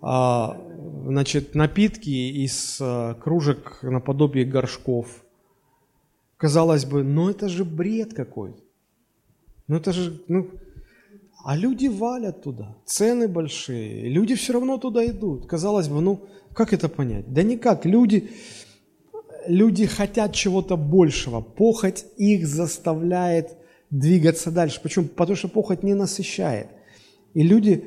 [0.00, 0.60] А,
[1.06, 2.10] значит, напитки
[2.44, 5.24] из а, кружек наподобие горшков.
[6.36, 8.60] Казалось бы, ну это же бред какой-то.
[9.66, 10.50] Ну это же, ну,
[11.44, 15.46] а люди валят туда, цены большие, люди все равно туда идут.
[15.46, 17.32] Казалось бы, ну, как это понять?
[17.32, 17.86] Да никак.
[17.86, 18.30] Люди,
[19.46, 21.40] люди хотят чего-то большего.
[21.40, 23.56] Похоть их заставляет
[23.90, 24.80] двигаться дальше.
[24.82, 25.06] Почему?
[25.06, 26.68] Потому что похоть не насыщает.
[27.34, 27.84] И люди,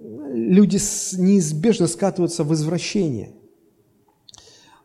[0.00, 0.76] люди
[1.18, 3.32] неизбежно скатываются в извращение.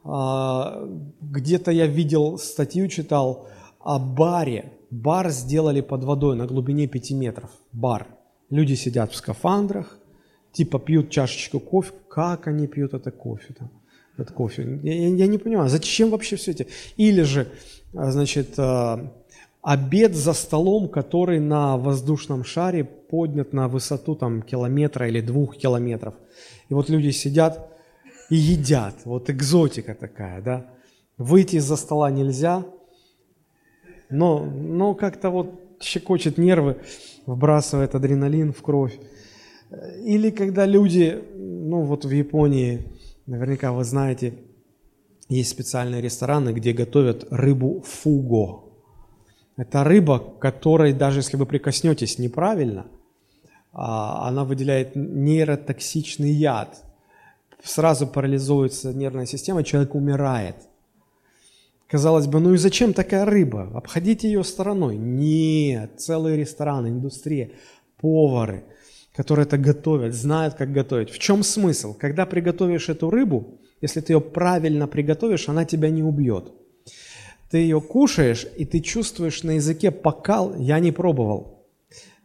[0.03, 0.89] А,
[1.21, 3.47] где-то я видел статью, читал
[3.79, 4.73] о баре.
[4.91, 7.49] Бар сделали под водой на глубине 5 метров.
[7.71, 8.07] Бар.
[8.49, 9.97] Люди сидят в скафандрах,
[10.51, 13.71] типа пьют чашечку кофе, как они пьют это кофе там,
[14.17, 14.79] этот кофе.
[14.83, 16.65] Я, я, я не понимаю, зачем вообще все это?
[16.97, 17.47] Или же,
[17.93, 19.13] а, значит, а,
[19.61, 26.15] обед за столом, который на воздушном шаре поднят на высоту там километра или двух километров.
[26.67, 27.69] И вот люди сидят
[28.29, 28.95] и едят.
[29.05, 30.65] Вот экзотика такая, да.
[31.17, 32.65] Выйти из-за стола нельзя,
[34.11, 36.77] но, но как-то вот щекочет нервы,
[37.25, 38.99] вбрасывает адреналин в кровь.
[40.03, 42.91] Или когда люди, ну вот в Японии,
[43.25, 44.33] наверняка вы знаете,
[45.29, 48.65] есть специальные рестораны, где готовят рыбу фуго.
[49.55, 52.87] Это рыба, которой даже если вы прикоснетесь неправильно,
[53.71, 56.83] а, она выделяет нейротоксичный яд.
[57.63, 60.55] Сразу парализуется нервная система, человек умирает.
[61.91, 63.69] Казалось бы, ну и зачем такая рыба?
[63.75, 64.97] Обходите ее стороной.
[64.97, 67.51] Нет, целый ресторан, индустрия,
[67.99, 68.63] повары–
[69.15, 71.09] которые это готовят, знают, как готовить.
[71.09, 71.93] В чем смысл?
[71.93, 76.53] Когда приготовишь эту рыбу, если ты ее правильно приготовишь, она тебя не убьет.
[77.49, 80.55] Ты ее кушаешь, и ты чувствуешь на языке покал.
[80.55, 81.67] Я не пробовал.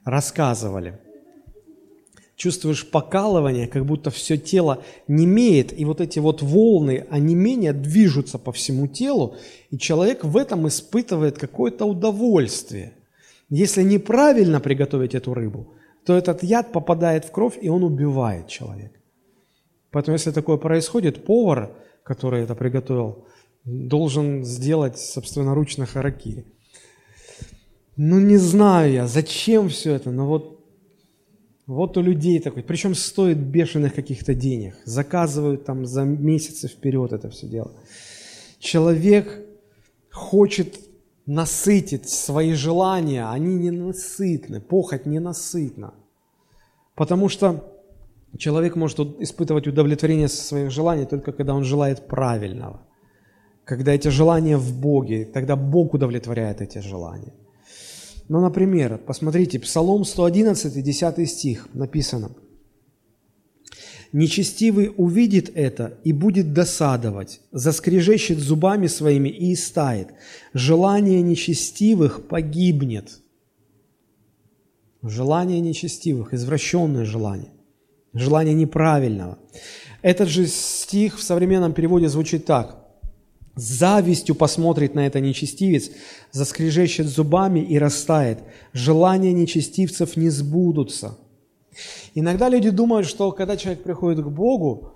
[0.04, 1.00] Рассказывали.
[2.36, 8.38] Чувствуешь покалывание, как будто все тело немеет, и вот эти вот волны, они менее движутся
[8.38, 9.36] по всему телу,
[9.70, 12.92] и человек в этом испытывает какое-то удовольствие.
[13.48, 15.72] Если неправильно приготовить эту рыбу,
[16.04, 19.00] то этот яд попадает в кровь, и он убивает человека.
[19.90, 21.70] Поэтому, если такое происходит, повар,
[22.02, 23.24] который это приготовил,
[23.64, 26.44] должен сделать собственноручно харакири.
[27.96, 30.55] Ну, не знаю я, зачем все это, но вот,
[31.66, 37.28] вот у людей такой, причем стоит бешеных каких-то денег, заказывают там за месяцы вперед это
[37.28, 37.72] все дело.
[38.58, 39.44] Человек
[40.12, 40.78] хочет
[41.26, 45.94] насытит свои желания, они ненасытны, похоть ненасытна.
[46.94, 47.64] Потому что
[48.38, 52.86] человек может испытывать удовлетворение своих желаний только когда он желает правильного.
[53.64, 57.34] Когда эти желания в Боге, тогда Бог удовлетворяет эти желания.
[58.28, 62.32] Ну, например, посмотрите, Псалом 111, 10 стих написано.
[64.12, 70.08] Нечестивый увидит это и будет досадовать, заскрежещет зубами своими и истает.
[70.54, 73.20] Желание нечестивых погибнет.
[75.02, 77.52] Желание нечестивых, извращенное желание,
[78.12, 79.38] желание неправильного.
[80.02, 82.85] Этот же стих в современном переводе звучит так.
[83.56, 85.90] С завистью посмотрит на это нечестивец,
[86.30, 88.38] заскрежещет зубами и растает.
[88.74, 91.16] Желания нечестивцев не сбудутся.
[92.14, 94.92] Иногда люди думают, что когда человек приходит к Богу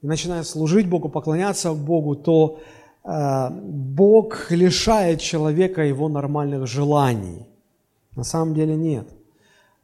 [0.00, 2.60] и начинает служить Богу, поклоняться Богу, то
[3.04, 7.46] э, Бог лишает человека его нормальных желаний.
[8.16, 9.08] На самом деле нет.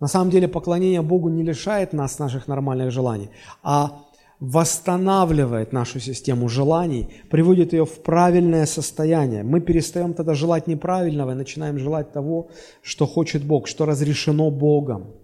[0.01, 3.31] На самом деле поклонение Богу не лишает нас наших нормальных желаний,
[3.63, 4.06] а
[4.41, 9.43] восстанавливает нашу систему желаний, приводит ее в правильное состояние.
[9.43, 12.49] Мы перестаем тогда желать неправильного и начинаем желать того,
[12.83, 15.15] что хочет Бог, что разрешено Богом.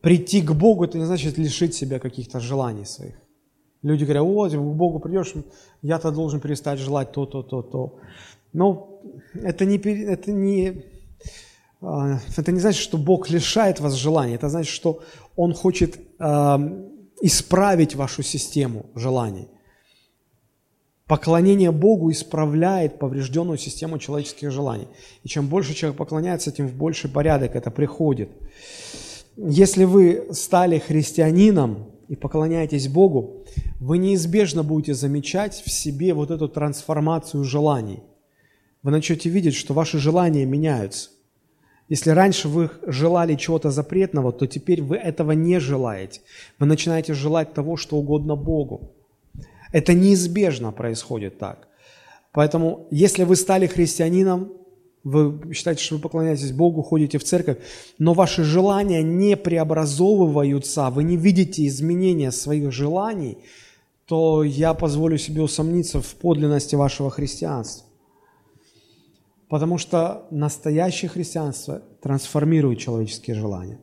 [0.00, 3.14] Прийти к Богу– это не значит лишить себя каких-то желаний своих.
[3.82, 5.34] Люди говорят, вот, к Богу придешь,
[5.82, 7.98] я-то должен перестать желать то, то, то, то.
[8.52, 9.00] Но
[9.34, 10.84] это не, это не,
[11.82, 14.34] а, это не значит, что Бог лишает вас желаний.
[14.34, 15.00] Это значит, что
[15.36, 15.98] Он хочет
[17.20, 19.48] исправить вашу систему желаний.
[21.06, 24.88] Поклонение Богу исправляет поврежденную систему человеческих желаний.
[25.22, 28.30] И чем больше человек поклоняется, тем в больший порядок это приходит.
[29.36, 33.44] Если вы стали христианином и поклоняетесь Богу,
[33.80, 38.02] вы неизбежно будете замечать в себе вот эту трансформацию желаний.
[38.82, 41.10] Вы начнете видеть, что ваши желания меняются.
[41.94, 46.22] Если раньше вы желали чего-то запретного, то теперь вы этого не желаете.
[46.58, 48.90] Вы начинаете желать того, что угодно Богу.
[49.72, 51.68] Это неизбежно происходит так.
[52.32, 54.54] Поэтому, если вы стали христианином,
[55.04, 57.58] вы считаете, что вы поклоняетесь Богу, ходите в церковь,
[57.98, 63.38] но ваши желания не преобразовываются, вы не видите изменения своих желаний,
[64.06, 67.86] то я позволю себе усомниться в подлинности вашего христианства.
[69.48, 73.78] Потому что настоящее христианство трансформирует человеческие желания.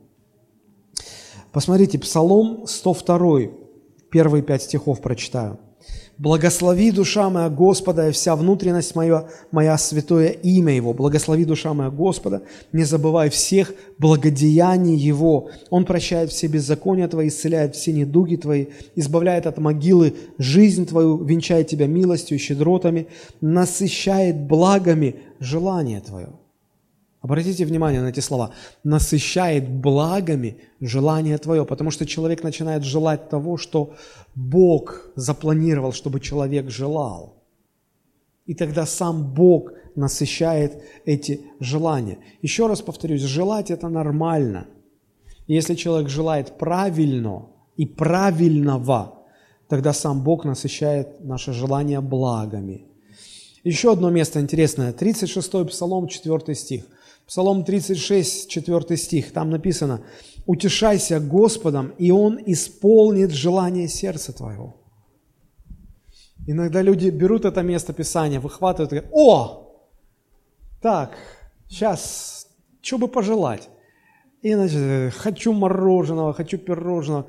[1.52, 3.40] Посмотрите, Псалом 102,
[4.10, 5.60] первые пять стихов прочитаю.
[6.22, 10.94] Благослови, душа моя Господа, и вся внутренность моя, моя святое имя Его.
[10.94, 15.50] Благослови, душа моя Господа, не забывай всех благодеяний Его.
[15.72, 21.70] Он прощает все беззакония Твои, исцеляет все недуги Твои, избавляет от могилы жизнь Твою, венчает
[21.70, 23.08] Тебя милостью и щедротами,
[23.42, 26.30] насыщает благами желание Твое.
[27.22, 28.52] Обратите внимание на эти слова.
[28.84, 33.94] Насыщает благами желание твое, потому что человек начинает желать того, что
[34.34, 37.36] Бог запланировал, чтобы человек желал.
[38.48, 42.18] И тогда сам Бог насыщает эти желания.
[42.42, 44.66] Еще раз повторюсь, желать это нормально.
[45.48, 49.20] если человек желает правильно и правильного,
[49.68, 52.86] тогда сам Бог насыщает наше желание благами.
[53.64, 54.92] Еще одно место интересное.
[54.92, 56.86] 36-й Псалом, 4 стих–
[57.32, 60.04] Псалом 36, 4 стих, там написано,
[60.46, 64.76] «Утешайся Господом, и Он исполнит желание сердца твоего».
[66.46, 69.88] Иногда люди берут это место Писания, выхватывают и говорят, «О,
[70.82, 71.16] так,
[71.70, 72.50] сейчас,
[72.82, 73.70] что бы пожелать?»
[74.42, 77.28] И, значит, хочу мороженого, хочу пирожного.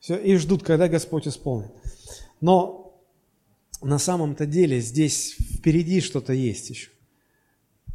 [0.00, 1.70] Все, и ждут, когда Господь исполнит.
[2.40, 3.00] Но
[3.80, 6.90] на самом-то деле здесь впереди что-то есть еще.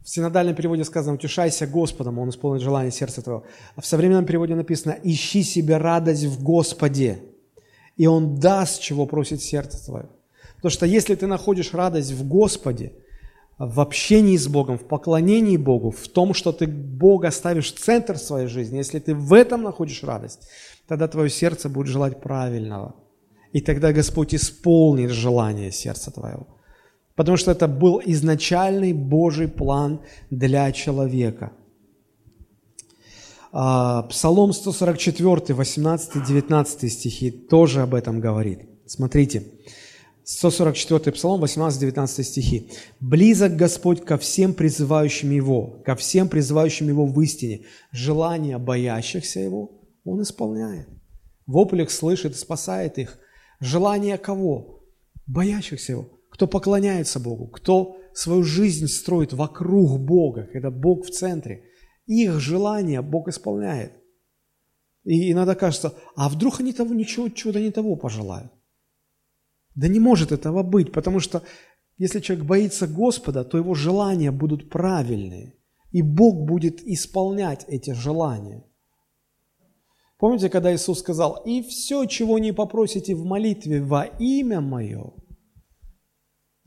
[0.04, 3.44] В синодальном переводе сказано «утешайся Господом, Он исполнит желание сердца твоего».
[3.76, 7.20] А в современном переводе написано «ищи себе радость в Господе,
[7.98, 10.10] и Он даст, чего просит сердце твое».
[10.56, 12.94] Потому что если ты находишь радость в Господе,
[13.58, 18.18] в общении с Богом, в поклонении Богу, в том, что ты Бога ставишь в центр
[18.18, 20.50] своей жизни, если ты в этом находишь радость,
[20.88, 22.96] тогда твое сердце будет желать правильного.
[23.52, 26.48] И тогда Господь исполнит желание сердца твоего
[27.20, 30.00] потому что это был изначальный Божий план
[30.30, 31.52] для человека.
[33.52, 38.62] А, Псалом 144, 18-19 стихи тоже об этом говорит.
[38.86, 39.44] Смотрите,
[40.24, 42.72] 144 Псалом, 18-19 стихи.
[43.02, 47.66] «Близок Господь ко всем призывающим Его, ко всем призывающим Его в истине.
[47.92, 49.72] Желания боящихся Его
[50.06, 50.88] Он исполняет.
[51.46, 53.20] Вопль их слышит спасает их.
[53.60, 54.86] Желание кого?
[55.28, 61.66] Боящихся Его кто поклоняется Богу, кто свою жизнь строит вокруг Бога, когда Бог в центре.
[62.06, 63.92] Их желания Бог исполняет.
[65.04, 68.54] И иногда кажется, а вдруг они того ничего, чего-то не того пожелают?
[69.76, 71.44] Да не может этого быть, потому что
[71.98, 75.56] если человек боится Господа, то его желания будут правильные,
[75.92, 78.64] и Бог будет исполнять эти желания.
[80.18, 85.12] Помните, когда Иисус сказал, «И все, чего не попросите в молитве во имя Мое,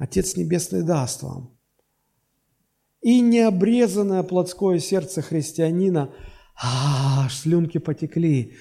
[0.03, 1.51] Отец Небесный даст вам».
[3.01, 6.13] И необрезанное плотское сердце христианина,
[6.63, 8.55] а, слюнки потекли.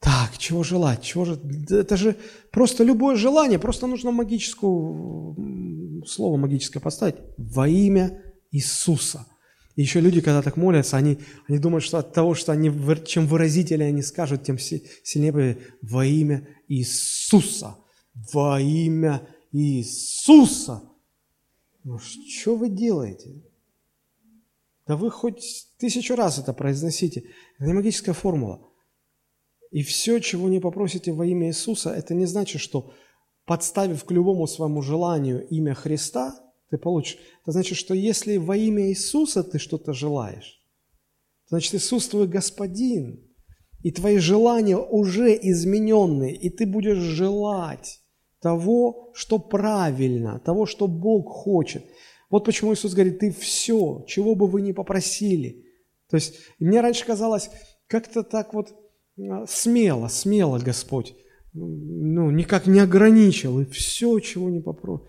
[0.00, 1.02] Так, чего желать?
[1.02, 1.40] Чего же?
[1.70, 2.16] Это же
[2.52, 7.16] просто любое желание, просто нужно магическую, слово магическое поставить.
[7.36, 9.26] Во имя Иисуса–
[9.78, 12.68] и еще люди, когда так молятся, они, они думают, что от того, что они,
[13.06, 17.76] чем выразительнее они скажут, тем сильнее во имя Иисуса.
[18.32, 19.22] Во имя
[19.52, 20.82] Иисуса.
[21.84, 23.42] Ну, что вы делаете?
[24.86, 27.24] Да вы хоть тысячу раз это произносите.
[27.58, 28.66] Это не магическая формула.
[29.70, 32.92] И все, чего не попросите во имя Иисуса, это не значит, что
[33.44, 37.18] подставив к любому своему желанию имя Христа– ты получишь.
[37.42, 40.62] Это значит, что если во имя Иисуса ты что-то желаешь,
[41.48, 43.24] значит Иисус твой Господин,
[43.82, 48.02] и твои желания уже измененные, и ты будешь желать
[48.40, 51.84] того, что правильно, того, что Бог хочет.
[52.30, 55.64] Вот почему Иисус говорит, ты все, чего бы вы ни попросили.
[56.10, 57.50] То есть мне раньше казалось,
[57.86, 58.74] как-то так вот
[59.18, 61.14] а, смело, смело Господь,
[61.52, 65.06] ну, никак не ограничил, и все, чего не попросил.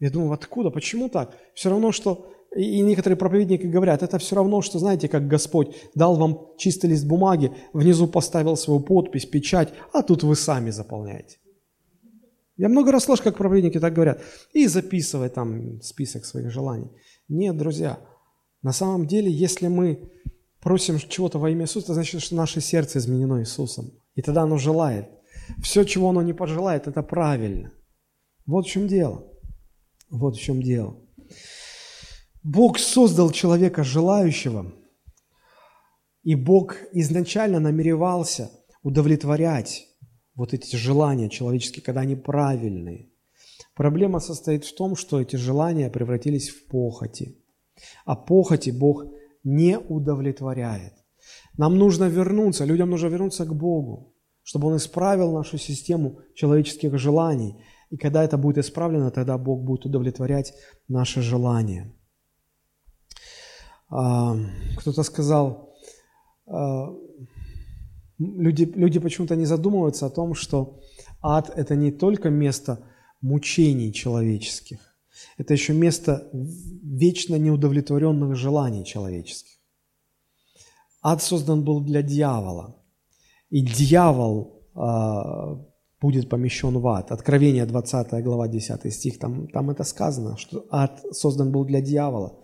[0.00, 1.36] Я думаю, откуда, почему так?
[1.54, 6.16] Все равно, что, и некоторые проповедники говорят, это все равно, что, знаете, как Господь дал
[6.16, 11.36] вам чистый лист бумаги, внизу поставил свою подпись, печать, а тут вы сами заполняете.
[12.60, 14.20] Я много раз слышу, как проповедники так говорят.
[14.52, 16.90] И записывай там список своих желаний.
[17.26, 17.98] Нет, друзья,
[18.60, 20.10] на самом деле, если мы
[20.60, 23.92] просим чего-то во имя Иисуса, это значит, что наше сердце изменено Иисусом.
[24.14, 25.08] И тогда оно желает.
[25.62, 27.72] Все, чего оно не пожелает, это правильно.
[28.44, 29.24] Вот в чем дело.
[30.10, 30.98] Вот в чем дело.
[32.42, 34.70] Бог создал человека желающего,
[36.24, 38.50] и Бог изначально намеревался
[38.82, 39.86] удовлетворять
[40.34, 43.10] вот эти желания человеческие, когда они правильные.
[43.74, 47.38] Проблема состоит в том, что эти желания превратились в похоти.
[48.04, 49.06] А похоти Бог
[49.44, 50.94] не удовлетворяет.
[51.56, 57.62] Нам нужно вернуться, людям нужно вернуться к Богу, чтобы Он исправил нашу систему человеческих желаний–
[57.90, 60.54] и когда это будет исправлено, тогда Бог будет удовлетворять
[60.88, 61.92] наши желания.
[63.88, 64.36] А,
[64.76, 65.74] кто-то сказал,
[66.46, 66.94] а,
[68.20, 70.80] люди, люди почему-то не задумываются о том, что
[71.22, 72.78] ад– это не только место
[73.20, 74.78] мучений человеческих,
[75.38, 79.58] это еще место вечно неудовлетворенных желаний человеческих.
[81.02, 82.76] Ад создан был для дьявола.
[83.48, 85.56] И дьявол а,
[86.00, 87.10] будет помещен в ад.
[87.10, 92.38] Откровение 20 глава 10 стих, там, там это сказано, что ад создан был для дьявола.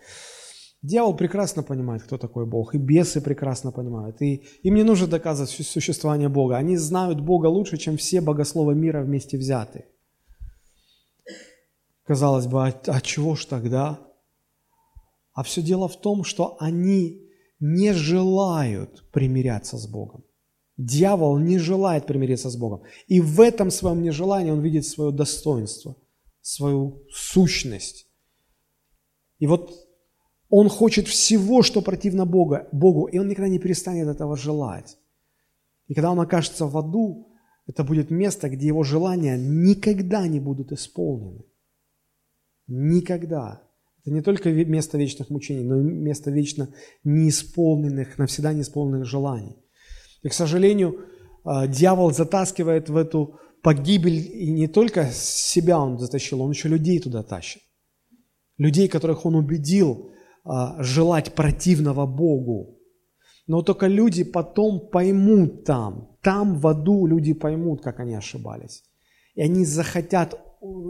[0.83, 4.21] Дьявол прекрасно понимает, кто такой Бог, и бесы прекрасно понимают.
[4.23, 6.57] И им не нужно доказывать существование Бога.
[6.57, 9.87] Они знают Бога лучше, чем все богословы мира вместе взятые.
[12.05, 13.99] Казалось бы, а, а чего ж тогда?
[15.33, 17.27] А все дело в том, что они
[17.59, 20.25] не желают примиряться с Богом.
[20.77, 22.83] Дьявол не желает примириться с Богом.
[23.07, 25.97] И в этом своем нежелании он видит свое достоинство,
[26.43, 28.07] свою сущность.
[29.39, 29.86] И вот
[30.49, 34.97] он хочет всего, что противно Бога, Богу, и он никогда не перестанет этого желать.
[35.89, 37.29] И когда он окажется в аду,
[37.67, 41.45] это будет место, где его желания никогда не будут исполнены.
[42.69, 43.63] Никогда.
[44.03, 46.69] Это не только место вечных мучений, но и место вечно
[47.03, 49.57] неисполненных, навсегда неисполненных желаний.
[50.23, 51.05] И, к сожалению,
[51.45, 57.01] а, дьявол затаскивает в эту погибель, и не только себя он затащил, он еще людей
[57.01, 57.63] туда тащит.
[58.59, 60.13] Людей, которых он убедил
[60.47, 62.79] а, желать противного Богу.
[63.49, 68.85] Но только люди потом поймут там, там в аду люди поймут, как они ошибались.
[69.35, 70.41] И они захотят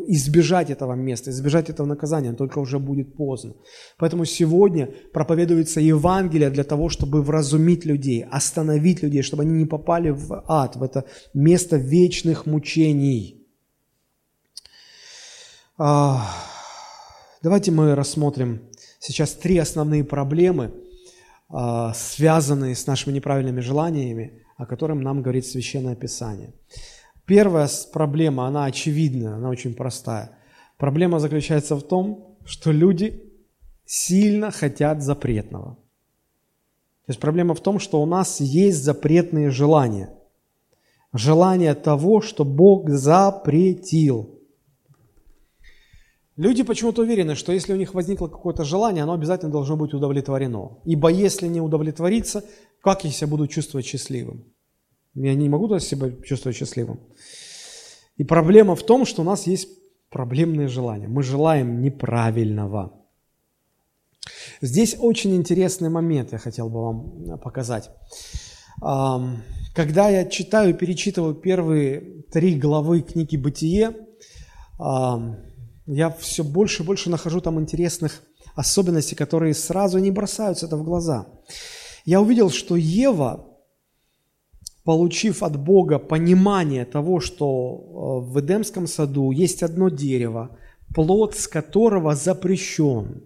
[0.08, 3.54] избежать этого места, избежать этого наказания, только уже будет поздно.
[3.98, 10.10] Поэтому сегодня проповедуется Евангелие для того, чтобы вразумить людей, остановить людей, чтобы они не попали
[10.10, 11.04] в ад, в это
[11.34, 13.46] место вечных мучений.
[15.78, 16.30] А,
[17.42, 18.60] давайте мы рассмотрим
[19.06, 20.72] сейчас три основные проблемы,
[21.48, 26.52] а, связанные с нашими неправильными желаниями, о которых нам говорит Священное Писание.
[27.24, 30.30] Первая проблема, она очевидная, она очень простая.
[30.76, 33.22] Проблема заключается в том, что люди
[33.84, 35.74] сильно хотят запретного.
[37.06, 40.10] То есть проблема в том, что у нас есть запретные желания.
[41.12, 44.35] Желание того, что Бог запретил.
[46.36, 50.78] Люди почему-то уверены, что если у них возникло какое-то желание, оно обязательно должно быть удовлетворено.
[50.84, 52.44] Ибо если не удовлетворится,
[52.82, 54.44] как я себя буду чувствовать счастливым?
[55.14, 57.00] Я не могу себя чувствовать счастливым.
[58.18, 59.68] И проблема в том, что у нас есть
[60.10, 61.08] проблемные желания.
[61.08, 62.92] Мы желаем неправильного.
[64.60, 67.90] Здесь очень интересный момент я хотел бы вам показать.
[68.78, 73.94] Когда я читаю, перечитываю первые три главы книги «Бытие»,
[75.86, 78.22] я все больше и больше нахожу там интересных
[78.54, 81.26] особенностей, которые сразу не бросаются это в глаза.
[82.04, 83.46] Я увидел, что Ева,
[84.84, 90.56] получив от Бога понимание того, что э, в Эдемском саду есть одно дерево,
[90.94, 93.24] плод с которого запрещен.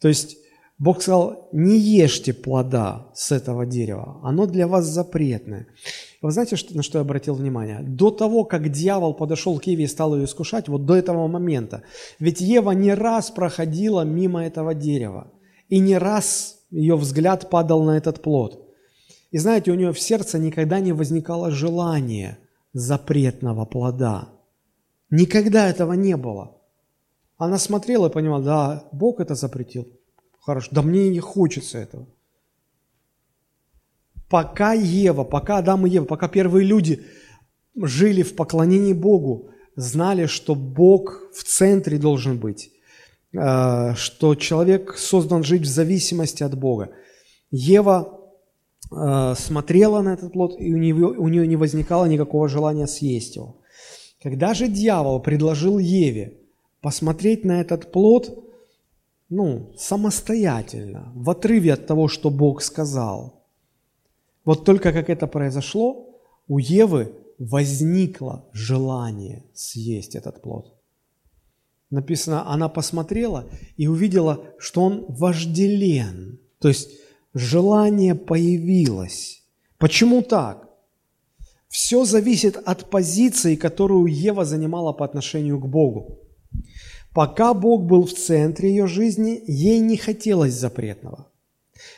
[0.00, 0.36] То есть
[0.84, 5.66] Бог сказал, не ешьте плода с этого дерева, оно для вас запретное.
[6.20, 7.80] Вы знаете, на что я обратил внимание?
[7.80, 11.84] До того, как дьявол подошел к Еве и стал ее искушать, вот до этого момента,
[12.18, 15.32] ведь Ева не раз проходила мимо этого дерева,
[15.70, 18.68] и не раз ее взгляд падал на этот плод.
[19.30, 22.36] И знаете, у нее в сердце никогда не возникало желания
[22.74, 24.28] запретного плода.
[25.08, 26.58] Никогда этого не было.
[27.38, 29.88] Она смотрела и понимала, да, Бог это запретил.
[30.44, 32.06] Хорошо, да мне не хочется этого.
[34.28, 37.02] Пока Ева, пока Адам и Ева, пока первые люди
[37.74, 42.70] жили в поклонении Богу, знали, что Бог в центре должен быть,
[43.32, 46.90] э, что человек создан жить в зависимости от Бога.
[47.50, 48.20] Ева
[48.92, 53.36] э, смотрела на этот плод, и у нее, у нее не возникало никакого желания съесть
[53.36, 53.62] его.
[54.22, 56.38] Когда же дьявол предложил Еве
[56.82, 58.43] посмотреть на этот плод,
[59.34, 63.44] ну, самостоятельно, в отрыве от того, что Бог сказал.
[64.44, 70.74] Вот только как это произошло, у Евы возникло желание съесть этот плод.
[71.90, 73.44] Написано, она посмотрела
[73.76, 76.38] и увидела, что он вожделен.
[76.60, 76.90] То есть
[77.34, 79.42] желание появилось.
[79.78, 80.68] Почему так?
[81.68, 86.20] Все зависит от позиции, которую Ева занимала по отношению к Богу.
[87.14, 91.28] Пока Бог был в центре ее жизни, ей не хотелось запретного.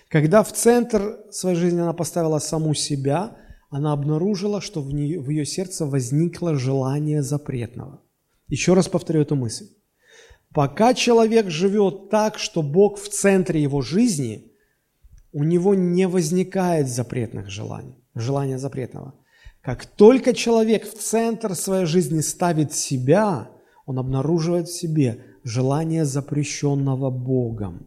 [0.08, 3.34] Когда в центр своей жизни она поставила саму себя,
[3.70, 8.02] она обнаружила, что в, нее, в ее сердце возникло желание запретного.
[8.48, 9.68] Еще раз повторю эту мысль.
[10.52, 14.52] Пока человек живет так, что Бог в центре его жизни,
[15.32, 19.14] у него не возникает запретных желаний, желания запретного.
[19.62, 23.48] Как только человек в центр своей жизни ставит себя–
[23.86, 27.86] он обнаруживает в себе желание запрещенного Богом.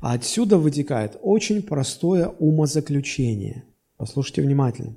[0.00, 3.64] А отсюда вытекает очень простое умозаключение.
[3.96, 4.96] Послушайте внимательно.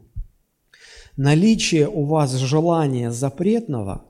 [1.17, 4.05] Наличие у вас желания запретного,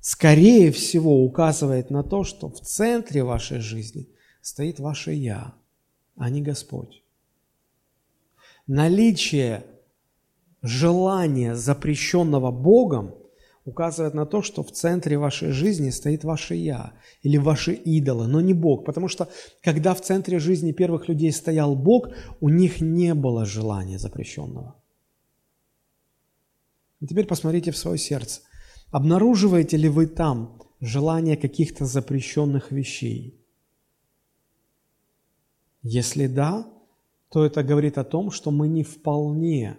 [0.00, 4.08] скорее всего, указывает на то, что в центре вашей жизни
[4.42, 5.54] стоит ваше «я»,
[6.16, 7.02] а не Господь.
[8.66, 9.64] Наличие
[10.60, 13.14] желания, запрещенного Богом–
[13.64, 16.92] указывает на то, что в центре вашей жизни стоит ваше «я»
[17.22, 18.84] или ваши идолы, но не Бог.
[18.84, 19.28] Потому что
[19.62, 22.08] когда в центре жизни первых людей стоял Бог,
[22.40, 24.74] у них не было желания запрещенного.
[27.00, 28.42] И теперь посмотрите в свое сердце.
[28.90, 33.40] Обнаруживаете ли вы там желание каких-то запрещенных вещей?
[35.82, 36.66] Если да,
[37.30, 39.76] то это говорит о том, что мы не вполне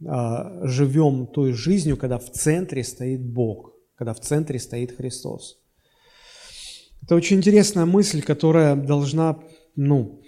[0.00, 5.58] живем той жизнью, когда в центре стоит Бог, когда в центре стоит Христос.
[7.02, 9.38] Это очень интересная мысль, которая должна
[9.74, 10.22] ну,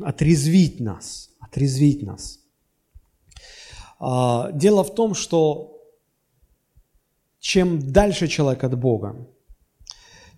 [0.00, 2.40] отрезвить нас, отрезвить нас.
[4.00, 5.80] А, дело в том, что
[7.38, 9.28] чем дальше человек от Бога,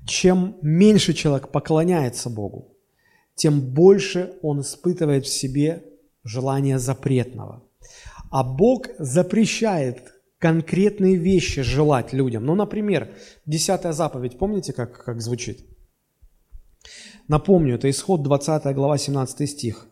[0.07, 2.77] чем меньше человек поклоняется Богу,
[3.35, 5.85] тем больше он испытывает в себе
[6.25, 7.65] желание запретного–
[8.31, 12.47] а Бог запрещает конкретные вещи желать людям.
[12.47, 13.13] Ну, например,
[13.45, 15.67] десятая заповедь, помните, как, как звучит?
[17.29, 19.87] Напомню, это исход 20 глава 17 стих.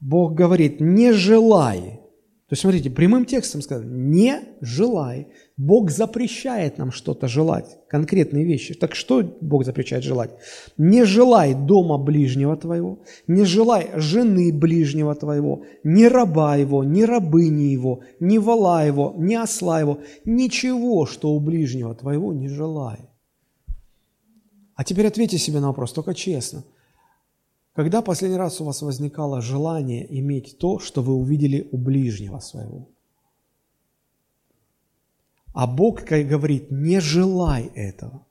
[0.00, 2.00] Бог говорит, не желай
[2.48, 5.26] то есть, смотрите, прямым текстом сказано, не желай.
[5.56, 8.74] Бог запрещает нам что-то желать, конкретные вещи.
[8.74, 10.30] Так что Бог запрещает желать?
[10.78, 17.64] Не желай дома ближнего твоего, не желай жены ближнего твоего, ни раба его, ни рабыни
[17.72, 23.10] его, ни вала его, ни осла его, ничего, что у ближнего твоего не желай.
[24.76, 26.62] А теперь ответьте себе на вопрос, только честно–
[27.76, 32.88] когда последний раз у вас возникало желание иметь то, что вы увидели у ближнего своего?
[35.52, 38.26] А Бог говорит, не желай этого.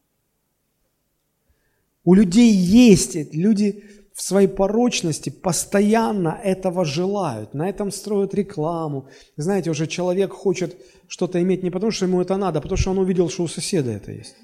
[2.04, 3.84] У людей есть, люди
[4.14, 9.10] в своей порочности постоянно этого желают, на этом строят рекламу.
[9.38, 10.76] Знаете, уже человек хочет
[11.08, 13.48] что-то иметь не потому, что ему это надо, а потому что он увидел, что у
[13.48, 14.36] соседа это есть.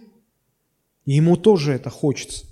[1.06, 2.46] И ему тоже это хочется.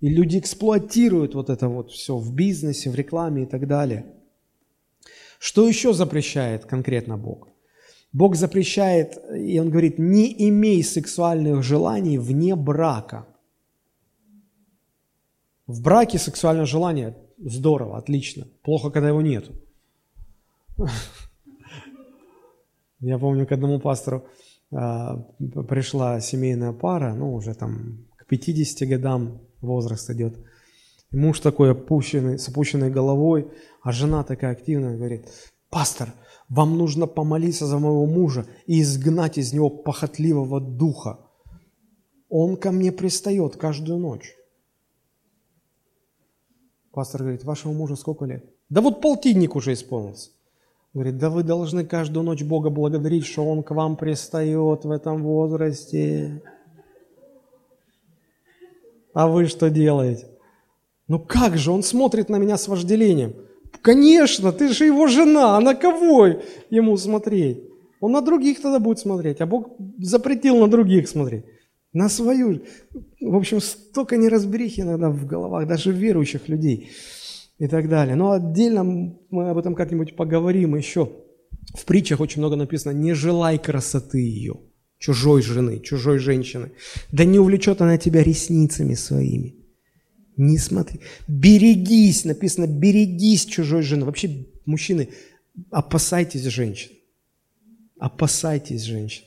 [0.00, 4.06] И люди эксплуатируют вот это вот все в бизнесе, в рекламе и так далее.
[5.38, 7.48] Что еще запрещает конкретно Бог?
[8.12, 13.26] Бог запрещает, и Он говорит, не имей сексуальных желаний вне брака.
[15.66, 18.48] В браке сексуальное желание здорово, отлично.
[18.62, 19.52] Плохо, когда его нету.
[23.00, 24.26] Я помню, к одному пастору
[24.72, 25.16] а,
[25.68, 30.36] пришла семейная пара, ну, уже там к 50 годам возраст идет.
[31.10, 33.50] И муж такой опущенный, с опущенной головой,
[33.82, 35.26] а жена такая активная, говорит,
[35.70, 36.12] пастор,
[36.48, 41.20] вам нужно помолиться за моего мужа и изгнать из него похотливого духа.
[42.28, 44.36] Он ко мне пристает каждую ночь.
[46.92, 48.44] Пастор говорит, вашему мужу сколько лет?
[48.68, 50.30] Да вот полтинник уже исполнился.
[50.92, 55.22] Говорит, да вы должны каждую ночь Бога благодарить, что Он к вам пристает в этом
[55.22, 56.42] возрасте.
[59.14, 60.26] А вы что делаете?
[61.08, 63.34] Ну как же, он смотрит на меня с вожделением.
[63.82, 66.28] Конечно, ты же его жена, а на кого
[66.70, 67.62] ему смотреть?
[68.00, 71.44] Он на других тогда будет смотреть, а Бог запретил на других смотреть.
[71.92, 72.60] На свою.
[73.20, 76.90] В общем, столько неразберихи иногда в головах, даже верующих людей
[77.58, 78.14] и так далее.
[78.14, 81.10] Но отдельно мы об этом как-нибудь поговорим еще.
[81.76, 84.60] В притчах очень много написано «не желай красоты ее»
[85.00, 86.70] чужой жены, чужой женщины.
[87.10, 89.56] Да не увлечет она тебя ресницами своими.
[90.36, 91.00] Не смотри.
[91.26, 94.04] Берегись, написано, берегись чужой жены.
[94.04, 95.08] Вообще, мужчины,
[95.70, 96.90] опасайтесь женщин.
[97.98, 99.24] Опасайтесь женщин.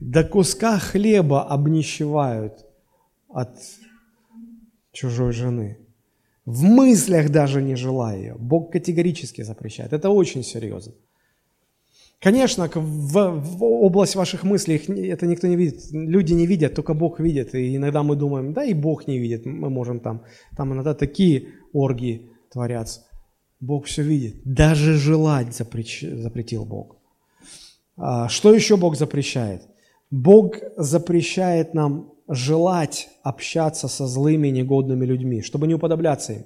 [0.00, 2.66] До куска хлеба обнищевают
[3.28, 3.58] от
[4.92, 5.78] чужой жены.
[6.44, 8.34] В мыслях даже не желая ее.
[8.38, 9.92] Бог категорически запрещает.
[9.92, 10.92] Это очень серьезно.
[12.22, 14.76] Конечно, в, в область ваших мыслей
[15.08, 17.52] это никто не видит, люди не видят, только Бог видит.
[17.54, 20.22] И иногда мы думаем, да и Бог не видит, мы можем там,
[20.56, 23.00] там иногда такие оргии творятся.
[23.58, 24.36] Бог все видит.
[24.44, 26.96] Даже желать запретил Бог.
[27.96, 29.62] А, что еще Бог запрещает?
[30.10, 36.44] Бог запрещает нам желать общаться со злыми негодными людьми, чтобы не уподобляться им.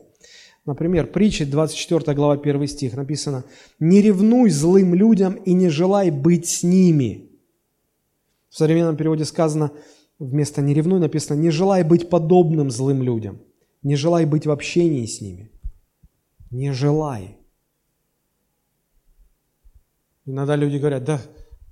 [0.67, 3.45] Например, притча 24 глава 1 стих написано
[3.79, 7.31] «Не ревнуй злым людям и не желай быть с ними».
[8.49, 9.71] В современном переводе сказано,
[10.19, 13.41] вместо «не ревнуй» написано «Не желай быть подобным злым людям,
[13.83, 15.53] не желай быть в общении с ними».
[16.51, 17.37] Не желай.
[20.25, 21.21] Иногда люди говорят, да,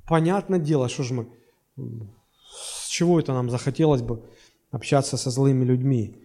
[0.07, 1.29] понятное дело, что же мы,
[1.77, 4.25] с чего это нам захотелось бы
[4.71, 6.17] общаться со злыми людьми,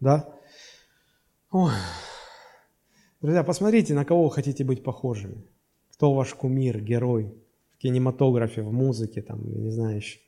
[0.00, 0.35] да?
[1.58, 1.72] Ой.
[3.22, 5.42] Друзья, посмотрите, на кого вы хотите быть похожими.
[5.92, 7.34] Кто ваш кумир, герой
[7.72, 10.18] в кинематографе, в музыке, там, я не знаю еще.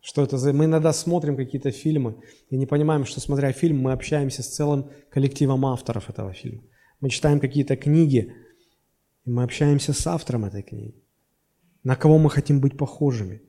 [0.00, 0.54] Что это за...
[0.54, 2.16] Мы иногда смотрим какие-то фильмы
[2.48, 6.62] и не понимаем, что, смотря фильм, мы общаемся с целым коллективом авторов этого фильма.
[7.02, 8.34] Мы читаем какие-то книги,
[9.26, 11.04] и мы общаемся с автором этой книги.
[11.84, 13.42] На кого мы хотим быть похожими.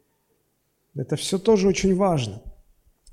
[0.98, 2.42] Это все тоже очень важно.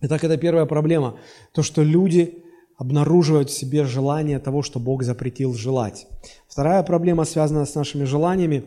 [0.01, 1.21] Итак, это первая проблема.
[1.53, 2.43] То, что люди
[2.81, 6.07] обнаруживают в себе желание того, что Бог запретил желать.
[6.49, 8.65] Вторая проблема, связанная с нашими желаниями,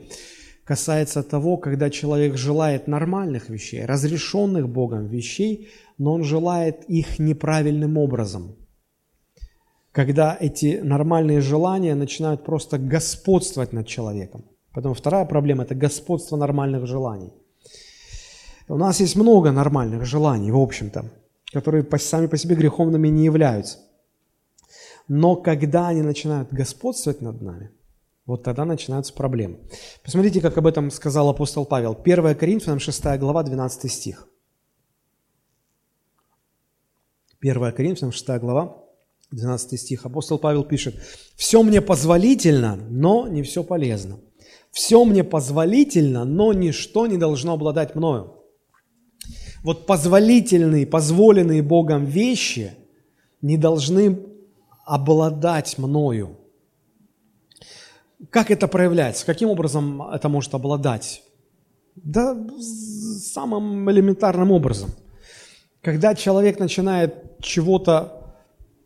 [0.65, 7.97] касается того, когда человек желает нормальных вещей, разрешенных Богом вещей, но он желает их неправильным
[7.97, 8.55] образом.
[9.91, 14.45] Когда эти нормальные желания начинают просто господствовать над человеком.
[14.73, 17.33] Поэтому вторая проблема– это господство нормальных желаний.
[18.67, 21.05] У нас есть много нормальных желаний, в общем-то,
[21.51, 23.79] которые сами по себе греховными не являются.
[25.07, 27.71] Но когда они начинают господствовать над нами,
[28.25, 29.59] вот тогда начинаются проблемы.
[30.03, 31.97] Посмотрите, как об этом сказал апостол Павел.
[32.01, 34.27] 1 Коринфянам 6 глава, 12 стих.
[37.41, 38.77] 1 Коринфянам 6 глава,
[39.31, 40.05] 12 стих.
[40.05, 40.95] Апостол Павел пишет,
[41.35, 44.19] «Все мне позволительно, но не все полезно.
[44.71, 48.39] Все мне позволительно, но ничто не должно обладать мною».
[49.63, 52.73] Вот позволительные, позволенные Богом вещи
[53.41, 54.32] не должны
[54.85, 56.37] обладать мною.
[58.29, 59.25] Как это проявляется?
[59.25, 61.23] Каким образом это может обладать?
[61.95, 64.89] Да самым элементарным образом.
[65.81, 68.35] Когда человек начинает чего-то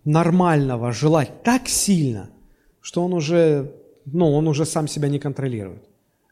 [0.04, 2.30] нормального желать так сильно,
[2.82, 3.76] что он уже,
[4.06, 5.84] ну, он уже сам себя не контролирует.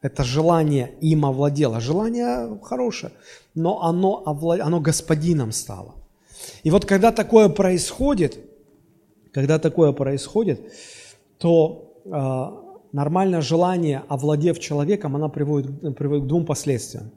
[0.01, 1.79] Это желание им овладело.
[1.79, 3.11] Желание хорошее,
[3.53, 4.57] но оно, овла...
[4.61, 5.95] оно господином стало.
[6.63, 8.39] И вот когда такое происходит–
[9.35, 10.61] Когда такое происходит,
[11.39, 17.11] то э, нормальное желание, овладев человеком, оно приводит, приводит к двум последствиям.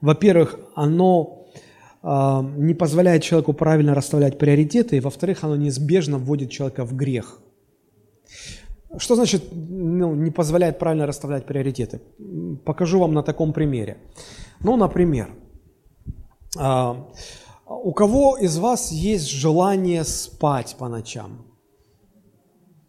[0.00, 1.48] Во-первых, оно
[2.04, 7.40] э, не позволяет человеку правильно расставлять приоритеты, и во-вторых, оно неизбежно вводит человека в грех.
[8.98, 12.00] Что значит ну, не позволяет правильно расставлять приоритеты?
[12.64, 13.96] Покажу вам на таком примере.
[14.60, 15.30] Ну, например,
[16.56, 16.94] э,
[17.66, 21.45] у кого из вас есть желание спать по ночам?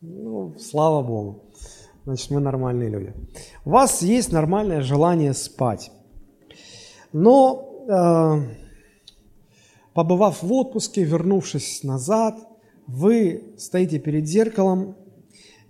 [0.01, 1.43] Ну, слава Богу.
[2.05, 3.13] Значит, мы нормальные люди.
[3.65, 5.91] У вас есть нормальное желание спать.
[7.13, 8.41] Но, э,
[9.93, 12.35] побывав в отпуске, вернувшись назад,
[12.85, 14.95] вы стоите перед зеркалом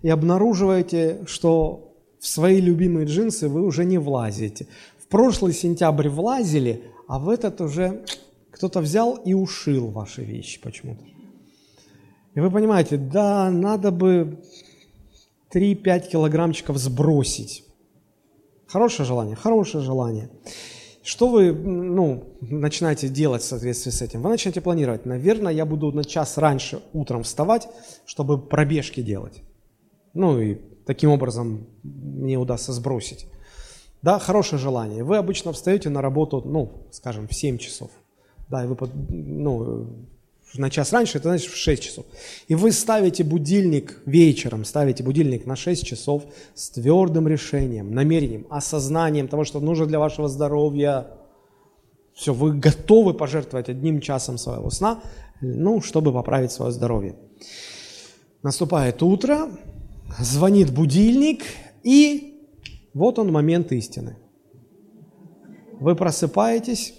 [0.02, 4.66] и обнаруживаете, что в свои любимые джинсы вы уже не влазите.
[4.98, 8.04] В прошлый сентябрь влазили, а в этот уже
[8.50, 11.02] кто-то взял и ушил ваши вещи почему-то.
[12.34, 14.42] И вы понимаете, да, надо бы
[15.52, 17.64] 3-5 килограммчиков сбросить.
[18.66, 20.30] Хорошее желание, хорошее желание.
[21.02, 24.20] Что вы ну, начинаете делать в соответствии с этим?
[24.20, 25.06] Вы начинаете планировать.
[25.06, 27.66] Наверное, я буду на час раньше утром вставать,
[28.04, 29.42] чтобы пробежки делать.
[30.12, 33.26] Ну и таким образом мне удастся сбросить.
[34.02, 35.02] Да, хорошее желание.
[35.02, 37.90] Вы обычно встаете на работу, ну, скажем, в 7 часов.
[38.48, 38.76] Да, и вы
[39.08, 40.08] ну,
[40.54, 42.06] на час раньше, это значит в 6 часов.
[42.48, 46.24] И вы ставите будильник вечером, ставите будильник на 6 часов
[46.54, 51.08] с твердым решением, намерением, осознанием того, что нужно для вашего здоровья.
[52.14, 55.02] Все, вы готовы пожертвовать одним часом своего сна,
[55.40, 57.16] ну, чтобы поправить свое здоровье.
[58.42, 59.50] Наступает утро,
[60.18, 61.44] звонит будильник,
[61.82, 62.34] и
[62.94, 64.16] вот он момент истины.
[65.80, 66.94] Вы просыпаетесь,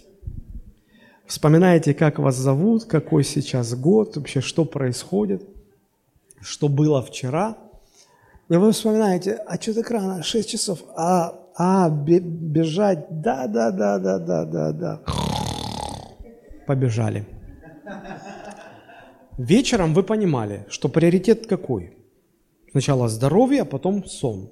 [1.29, 5.47] Вспоминаете, как вас зовут, какой сейчас год, вообще что происходит,
[6.41, 7.55] что было вчера.
[8.49, 13.99] И вы вспоминаете, а что так рано, 6 часов, а, а бежать, да, да, да,
[13.99, 15.01] да, да, да, да.
[16.65, 17.27] Побежали.
[19.37, 21.93] Вечером вы понимали, что приоритет какой?
[22.71, 24.49] Сначала здоровье, а потом сон.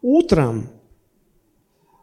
[0.00, 0.70] Утром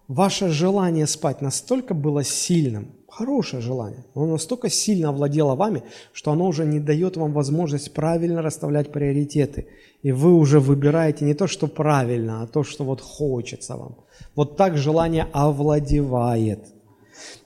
[0.07, 4.05] ваше желание спать настолько было сильным, Хорошее желание.
[4.15, 5.83] Оно настолько сильно овладело вами,
[6.13, 9.67] что оно уже не дает вам возможность правильно расставлять приоритеты.
[10.01, 13.97] И вы уже выбираете не то, что правильно, а то, что вот хочется вам.
[14.33, 16.59] Вот так желание овладевает.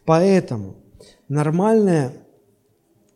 [0.06, 0.76] Поэтому
[1.30, 2.14] нормальное,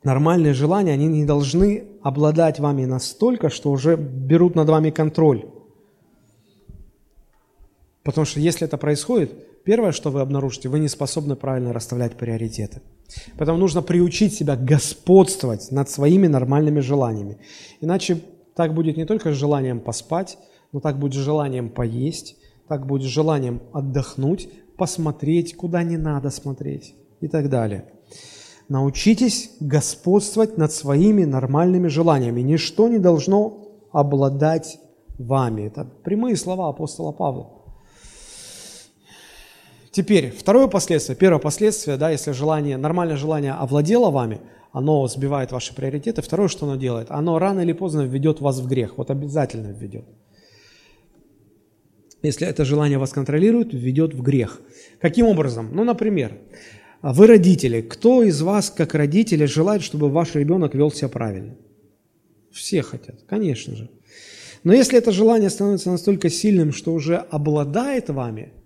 [0.03, 5.45] нормальные желания, они не должны обладать вами настолько, что уже берут над вами контроль.
[8.03, 12.81] Потому что если это происходит, Первое, что вы обнаружите, вы не способны правильно расставлять приоритеты.
[13.37, 17.37] Поэтому нужно приучить себя господствовать над своими нормальными желаниями.
[17.79, 18.19] Иначе
[18.55, 20.39] так будет не только желанием поспать,
[20.71, 22.35] но так будет желанием поесть,
[22.67, 27.85] так будет желанием отдохнуть, посмотреть, куда не надо смотреть и так далее.
[28.69, 32.41] Научитесь господствовать над своими нормальными желаниями.
[32.41, 34.79] Ничто не должно обладать
[35.19, 35.67] вами.
[35.67, 37.58] Это прямые слова апостола Павла.
[39.91, 44.39] Теперь, второе последствие, первое последствие, да, если желание, нормальное желание овладело вами,
[44.71, 46.21] оно сбивает ваши приоритеты.
[46.21, 50.05] Второе, что оно делает, оно рано или поздно введет вас в грех, вот обязательно введет.
[52.21, 54.61] Если это желание вас контролирует, введет в грех.
[54.99, 55.69] Каким образом?
[55.73, 56.37] Ну, например,
[57.01, 57.81] вы родители.
[57.81, 61.55] Кто из вас, как родители, желает, чтобы ваш ребенок вел себя правильно?
[62.51, 63.89] Все хотят, конечно же.
[64.65, 68.53] Но если это желание становится настолько сильным, что уже обладает вами–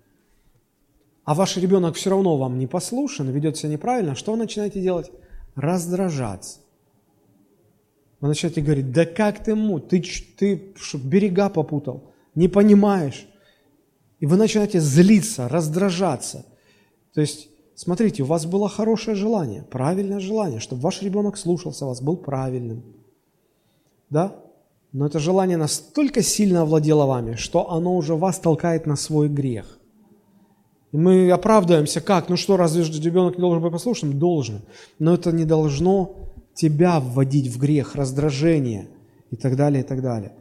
[1.24, 5.10] а ваш ребенок все равно вам не послушен, ведет себя неправильно, что вы начинаете делать?
[5.54, 6.60] Раздражаться.
[8.20, 10.02] Вы начинаете говорить, да как ты муть, ты,
[10.38, 13.26] ты берега попутал, не понимаешь.
[14.20, 16.46] И вы начинаете злиться, раздражаться.
[17.14, 22.00] То есть, смотрите, у вас было хорошее желание, правильное желание, чтобы ваш ребенок слушался вас,
[22.00, 22.84] был правильным.
[24.10, 24.36] Да?
[24.92, 29.78] Но это желание настолько сильно овладело вами, что оно уже вас толкает на свой грех–
[30.98, 32.28] мы оправдываемся, как?
[32.28, 34.16] Ну что, разве ребенок не должен быть послушным?
[34.16, 34.62] Должен.
[35.00, 38.88] Но это не должно тебя вводить в грех, раздражение
[39.32, 40.32] и так далее, и так далее.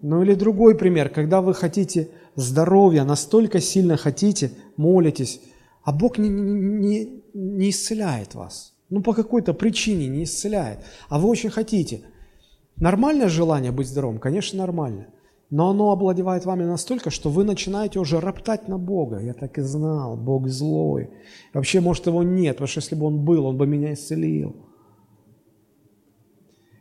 [0.00, 5.40] Ну или другой пример, когда вы хотите здоровья, настолько сильно хотите, молитесь,
[5.82, 8.74] а Бог не, не, не исцеляет вас.
[8.90, 10.78] Ну по какой-то причине не исцеляет.
[11.08, 12.02] А вы очень хотите.
[12.76, 14.20] Нормальное желание быть здоровым?
[14.20, 15.08] Конечно, нормально
[15.50, 19.18] но оно обладевает вами настолько, что вы начинаете уже роптать на Бога.
[19.20, 21.10] Я так и знал, Бог злой.
[21.52, 24.54] Вообще, может, его нет, потому что если бы он был, он бы меня исцелил.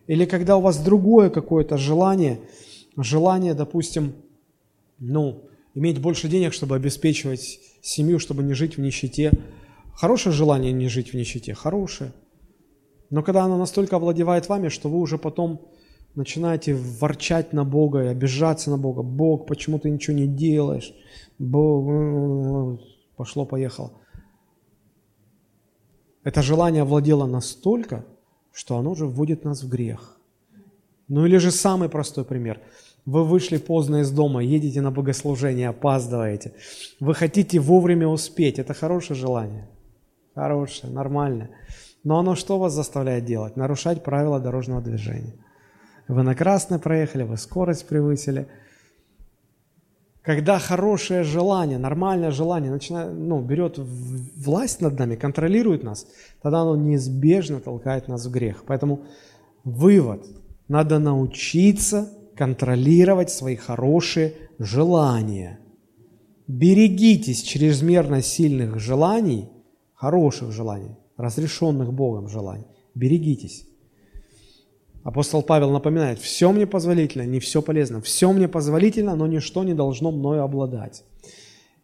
[0.06, 2.40] Или когда у вас другое какое-то желание,
[2.96, 4.14] желание, допустим,
[5.00, 9.32] ну, иметь больше денег, чтобы обеспечивать семью, чтобы не жить в нищете.
[9.94, 12.12] Хорошее желание не жить в нищете, хорошее.
[13.10, 15.62] Но когда оно настолько овладевает вами, что вы уже потом
[16.16, 19.02] начинаете ворчать на Бога и обижаться на Бога.
[19.02, 20.94] Бог, почему ты ничего не делаешь?
[21.38, 22.80] Бог,
[23.16, 23.92] пошло-поехало.
[26.24, 28.06] Это желание овладело настолько,
[28.52, 30.20] что оно уже вводит нас в грех.
[31.08, 32.62] Ну или же самый простой пример.
[33.06, 36.54] Вы вышли поздно из дома, едете на богослужение, опаздываете.
[37.00, 38.60] Вы хотите вовремя успеть.
[38.60, 39.70] Это хорошее желание.
[40.36, 41.50] Хорошее, нормальное.
[42.04, 43.56] Но оно что вас заставляет делать?
[43.56, 45.34] Нарушать правила дорожного движения.
[46.10, 48.48] Вы на красный проехали, вы скорость превысили.
[50.24, 56.08] Когда хорошее желание, нормальное желание начинает, ну, берет власть над нами, контролирует нас,
[56.42, 58.64] тогда оно неизбежно толкает нас в грех.
[58.66, 59.02] Поэтому
[59.64, 60.26] вывод.
[60.68, 65.60] Надо научиться контролировать свои хорошие желания.
[66.48, 69.48] Берегитесь чрезмерно сильных желаний,
[69.94, 72.66] хороших желаний, разрешенных Богом желаний.
[72.96, 73.69] Берегитесь.
[75.10, 78.00] Апостол Павел напоминает, все мне позволительно, не все полезно.
[78.00, 81.04] Все мне позволительно, но ничто не должно мною обладать.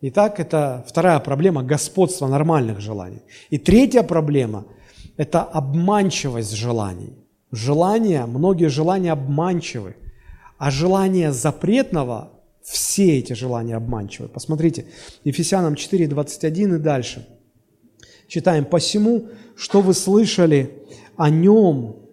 [0.02, 3.24] Итак, это вторая проблема– господство нормальных желаний.
[3.50, 4.66] И третья проблема–
[5.18, 7.16] это обманчивость желаний.
[7.52, 9.96] Желания, многие желания обманчивы,
[10.60, 12.30] а желания запретного,
[12.62, 14.28] все эти желания обманчивы.
[14.28, 14.86] Посмотрите,
[15.24, 17.28] Ефесянам 4, 21 и дальше.
[18.28, 20.84] Читаем, «Посему, что вы слышали
[21.18, 22.05] о нем,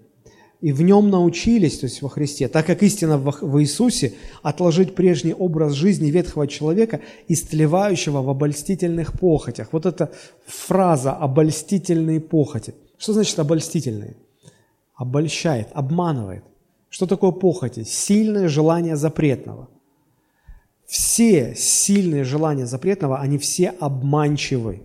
[0.63, 5.35] и в нем научились, то есть во Христе, так как истина в Иисусе, отложить прежний
[5.35, 9.73] образ жизни ветхого человека, истлевающего в обольстительных похотях.
[9.73, 10.13] Вот эта
[10.47, 12.75] фраза «обольстительные похоти».
[12.97, 14.17] Что значит обольстительные?
[14.95, 16.45] Обольщает, обманывает.
[16.91, 17.83] Что такое похоти?
[17.83, 19.69] Сильное желание запретного.
[20.87, 24.81] Все сильные желания запретного, они все обманчивы.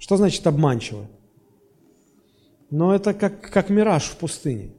[0.00, 1.06] Что значит обманчивы?
[2.70, 4.72] Но это как, как мираж в пустыне.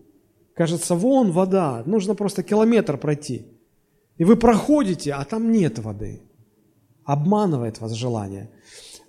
[0.59, 3.45] Кажется, вон вода, нужно просто километр пройти.
[4.17, 6.21] И вы проходите, а там нет воды.
[7.05, 8.51] Обманывает вас желание.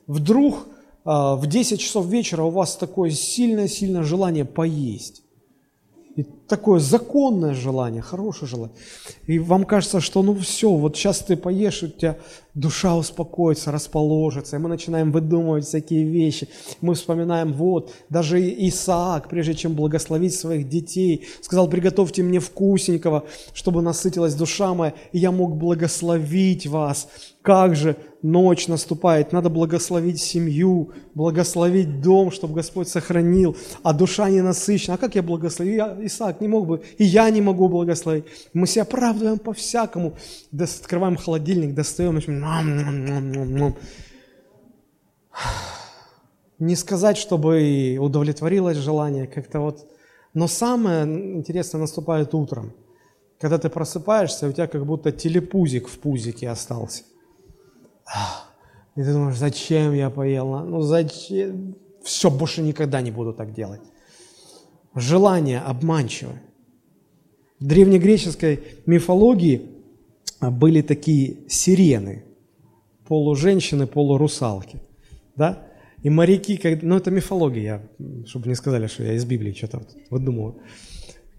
[0.06, 0.68] Вдруг
[1.04, 5.24] а, в 10 часов вечера у вас такое сильное-сильное желание поесть.
[6.16, 8.76] И такое законное желание, хорошее желание.
[9.26, 12.16] И вам кажется, что ну все, вот сейчас ты поешь, у тебя
[12.54, 16.48] душа успокоится, расположится, и мы начинаем выдумывать всякие вещи.
[16.80, 23.80] Мы вспоминаем, вот, даже Исаак, прежде чем благословить своих детей, сказал, приготовьте мне вкусненького, чтобы
[23.80, 27.08] насытилась душа моя, и я мог благословить вас.
[27.42, 34.42] Как же ночь наступает, надо благословить семью, благословить дом, чтобы Господь сохранил, а душа не
[34.42, 34.94] насыщена.
[34.94, 35.74] А как я благословил?
[35.74, 38.24] Я, Исаак не мог бы, и я не могу благословить.
[38.52, 40.14] Мы себя оправдываем по-всякому.
[40.52, 42.20] Открываем холодильник, достаем,
[46.58, 49.86] не сказать, чтобы удовлетворилось желание, как-то вот.
[50.34, 52.72] Но самое интересное наступает утром,
[53.40, 57.04] когда ты просыпаешься, у тебя как будто телепузик в пузике остался.
[58.96, 60.64] И ты думаешь, зачем я поел?
[60.64, 61.76] Ну зачем?
[62.02, 63.80] Все, больше никогда не буду так делать.
[64.94, 66.42] Желание обманчивое.
[67.60, 69.70] В древнегреческой мифологии
[70.40, 72.24] были такие сирены,
[73.06, 74.80] полуженщины, полурусалки.
[75.36, 75.66] Да?
[76.02, 77.88] И моряки, ну это мифология,
[78.26, 80.62] чтобы не сказали, что я из Библии что-то выдумываю.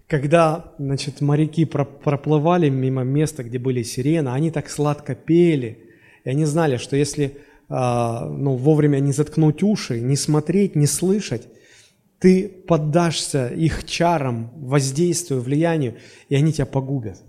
[0.06, 5.91] Когда, значит, моряки проплывали мимо места, где были сирены, они так сладко пели,
[6.24, 11.48] и они знали, что если а, ну, вовремя не заткнуть уши, не смотреть, не слышать,
[12.18, 15.96] ты поддашься их чарам, воздействию, влиянию,
[16.28, 17.20] и они тебя погубят.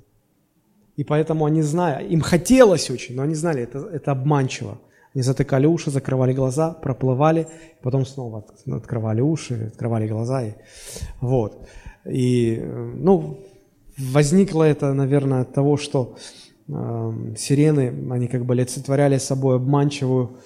[0.98, 4.80] И поэтому они знали, им хотелось очень, но они знали, это, это обманчиво.
[5.16, 7.48] Они затыкали уши, закрывали глаза, проплывали,
[7.82, 10.44] потом снова открывали уши, открывали глаза.
[10.44, 10.54] И,
[11.22, 11.68] вот.
[12.06, 12.62] И,
[12.96, 13.40] ну,
[13.98, 20.38] возникло это, наверное, от того, что э, сирены, они как бы олицетворяли собой обманчивую,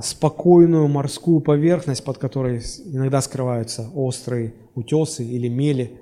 [0.00, 6.00] спокойную морскую поверхность, под которой иногда скрываются острые утесы или мели.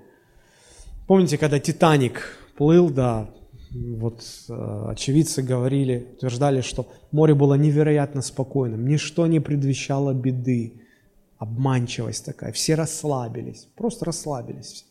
[1.07, 3.31] Помните, когда Титаник плыл, да,
[3.73, 10.83] вот э, очевидцы говорили, утверждали, что море было невероятно спокойным, ничто не предвещало беды,
[11.39, 14.87] обманчивость такая, все расслабились, просто расслабились.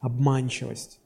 [0.00, 0.98] Обманчивость.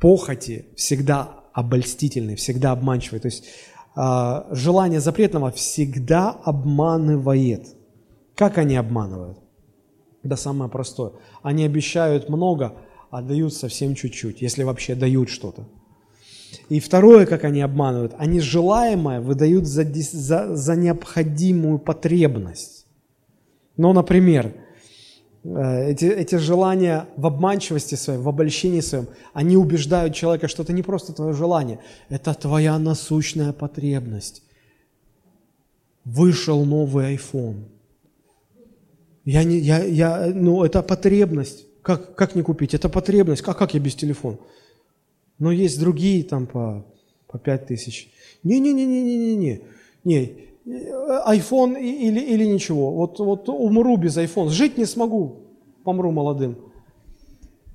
[0.00, 3.20] Похоти всегда обольстительные, всегда обманчивые.
[3.20, 3.44] То есть
[3.96, 7.68] э, желание запретного всегда обманывает.
[8.34, 9.38] Как они обманывают?
[10.22, 11.12] Да самое простое.
[11.42, 12.74] Они обещают много,
[13.10, 15.68] а дают совсем чуть-чуть, если вообще дают что-то.
[16.68, 22.86] И второе, как они обманывают, они желаемое выдают за, за, за необходимую потребность.
[23.76, 24.54] Ну, например,
[25.42, 30.82] эти, эти желания в обманчивости своей, в обольщении своем, они убеждают человека, что это не
[30.82, 31.80] просто твое желание,
[32.10, 34.42] это твоя насущная потребность.
[36.04, 37.64] Вышел новый iPhone.
[39.24, 41.66] Я не, я, я, ну, это потребность.
[41.82, 42.74] Как, как не купить?
[42.74, 43.42] Это потребность.
[43.42, 44.38] Как, как я без телефона?
[45.38, 46.84] Но есть другие там по,
[47.26, 48.10] по 5 тысяч.
[48.42, 49.62] Не-не-не-не-не-не.
[50.04, 50.49] Не,
[51.26, 52.92] iPhone или, или ничего.
[52.92, 54.48] Вот, вот умру без iPhone.
[54.48, 55.36] Жить не смогу.
[55.84, 56.56] Помру молодым.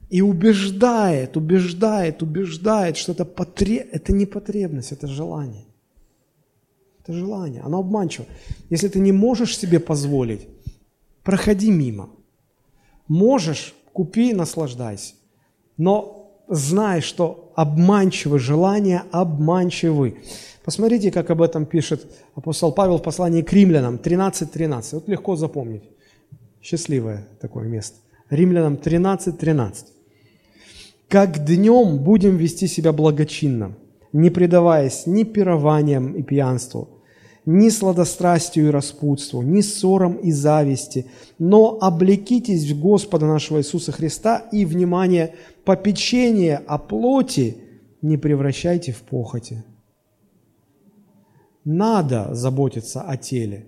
[0.09, 3.87] И убеждает, убеждает, убеждает, что это, потреб...
[3.91, 5.65] это не потребность, это желание.
[7.01, 8.25] Это желание, оно обманчиво.
[8.69, 10.47] Если ты не можешь себе позволить,
[11.23, 12.09] проходи мимо.
[13.07, 15.13] Можешь, купи наслаждайся.
[15.77, 20.17] Но знай, что обманчивы желания, обманчивы.
[20.63, 24.45] Посмотрите, как об этом пишет апостол Павел в послании к римлянам 13.13.
[24.47, 24.93] 13.
[24.93, 25.83] Вот легко запомнить.
[26.61, 27.97] Счастливое такое место.
[28.29, 29.31] Римлянам 13.13.
[29.33, 29.87] 13.
[31.07, 33.77] «Как днем будем вести себя благочинно,
[34.11, 36.94] не предаваясь ни пированиям и пьянству,
[37.45, 41.05] ни сладострастию и распутству, ни ссорам и зависти,
[41.37, 47.57] но облекитесь в Господа нашего Иисуса Христа и, внимание, попечение о плоти
[48.01, 49.63] не превращайте в похоти.
[51.63, 53.67] Надо заботиться о теле,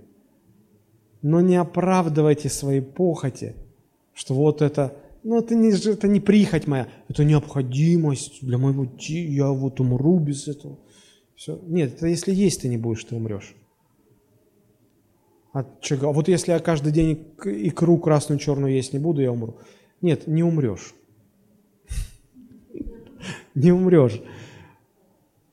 [1.21, 3.55] но не оправдывайте свои похоти,
[4.13, 9.31] что вот это, ну это не, это не прихоть моя, это необходимость для моего тела,
[9.31, 10.77] я вот умру без этого.
[11.35, 11.59] Все.
[11.67, 13.55] Нет, это если есть ты не будешь, ты умрешь.
[15.57, 16.13] От чего?
[16.13, 19.57] Вот если я каждый день икру красную, черную есть не буду, я умру.
[20.01, 20.93] Нет, не умрешь
[23.55, 24.21] не умрешь.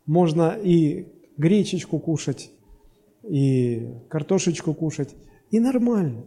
[0.05, 1.07] Можно и
[1.39, 2.51] гречечку кушать,
[3.23, 5.15] и картошечку кушать,
[5.51, 6.27] и нормально.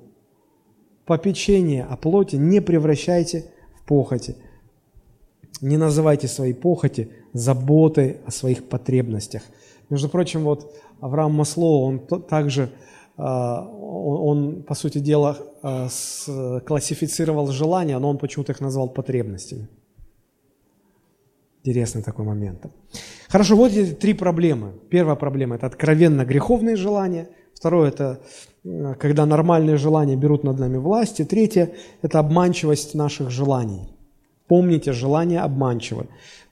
[1.05, 4.37] Попечение о плоти не превращайте в похоти.
[5.61, 9.43] Не называйте свои похоти заботой о своих потребностях.
[9.91, 12.86] Между прочим, вот Авраам Маслоу, он также, а,
[13.17, 15.89] он, по сути дела, а,
[16.59, 19.67] классифицировал желания, но он почему-то их назвал потребностями.
[21.63, 22.65] Интересный такой момент.
[23.27, 24.73] Хорошо, вот эти три проблемы.
[24.89, 27.27] Первая проблема– это откровенно греховные желания.
[27.53, 28.21] Второе– это
[28.99, 31.19] когда нормальные желания берут над нами власть.
[31.19, 33.89] И третье– это обманчивость наших желаний.
[34.47, 36.07] Помните, желания обманчивы.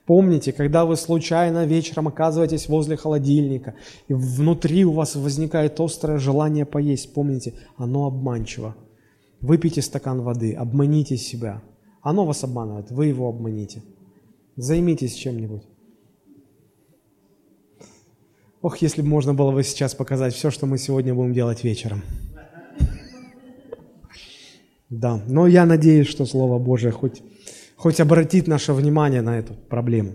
[0.06, 3.74] Помните, когда вы случайно вечером оказываетесь возле холодильника,
[4.06, 8.76] и внутри у вас возникает острое желание поесть, помните, оно обманчиво.
[9.40, 11.62] Выпейте стакан воды, обманите себя.
[12.02, 13.82] Оно вас обманывает, вы его обманите.
[14.54, 15.62] Займитесь чем-нибудь.
[18.62, 22.02] Ох, если бы можно было бы сейчас показать все, что мы сегодня будем делать вечером.
[24.88, 27.22] Да, но я надеюсь, что Слово Божие хоть,
[27.76, 30.14] хоть обратит наше внимание на эту проблему.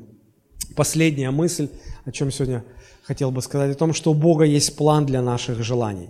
[0.75, 1.69] Последняя мысль,
[2.05, 2.63] о чем сегодня
[3.03, 6.09] хотел бы сказать, о том, что у Бога есть план для наших желаний.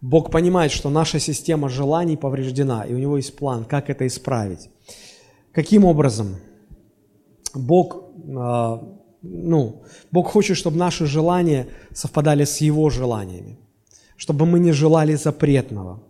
[0.00, 4.68] Бог понимает, что наша система желаний повреждена, и у Него есть план, как это исправить.
[5.52, 6.36] Каким образом?
[7.54, 8.02] Бог,
[8.36, 8.82] а,
[9.22, 13.58] ну, Бог хочет, чтобы наши желания совпадали с Его желаниями,
[14.16, 16.02] чтобы мы не желали запретного.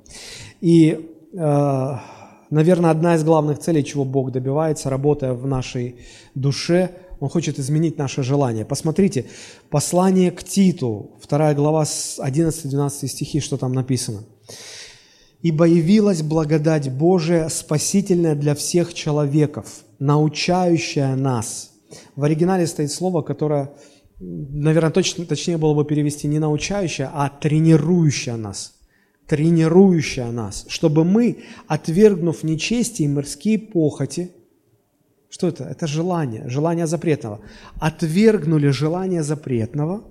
[0.60, 2.02] И, а,
[2.50, 5.96] наверное, одна из главных целей, чего Бог добивается, работая в нашей
[6.34, 6.90] душе,
[7.20, 8.64] Он хочет изменить наше желание.
[8.64, 9.26] Посмотрите,
[9.70, 14.24] послание к Титу, 2 глава, 11-12 стихи, что там написано.
[15.42, 21.70] «Ибо явилась благодать Божия, спасительная для всех человеков, научающая нас.
[22.16, 23.72] В оригинале стоит слово, которое,
[24.18, 28.75] наверное, точно, точнее было бы перевести не научающая, а тренирующая нас.
[29.26, 34.30] Тренирующая нас, чтобы мы, отвергнув нечестие и мирские похоти,
[35.28, 35.64] что это?
[35.64, 37.40] Это желание, желание запретного.
[37.80, 40.04] Отвергнули желание запретного,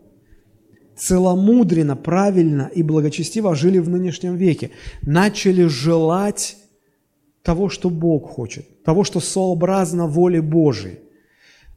[0.95, 4.71] целомудренно, правильно и благочестиво жили в нынешнем веке.
[5.01, 6.57] Начали желать
[7.41, 10.99] того, что Бог хочет, того, что сообразно воле Божией.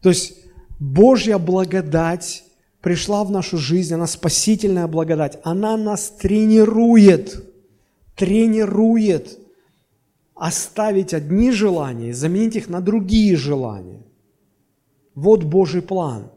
[0.03, 0.35] То есть
[0.81, 2.45] Божья благодать
[2.89, 7.45] пришла в нашу жизнь, она спасительная благодать, она нас тренирует,
[8.17, 9.39] тренирует
[10.35, 14.07] оставить одни желания и заменить их на другие желания.
[15.15, 16.31] Вот Божий план.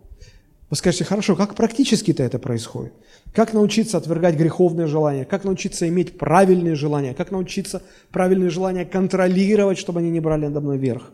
[0.69, 2.91] Вы скажете, хорошо, как практически-то это происходит?
[3.33, 5.23] Как научиться отвергать греховные желания?
[5.23, 7.13] Как научиться иметь правильные желания?
[7.13, 11.13] Как научиться правильные желания контролировать, чтобы они не брали надо мной верх?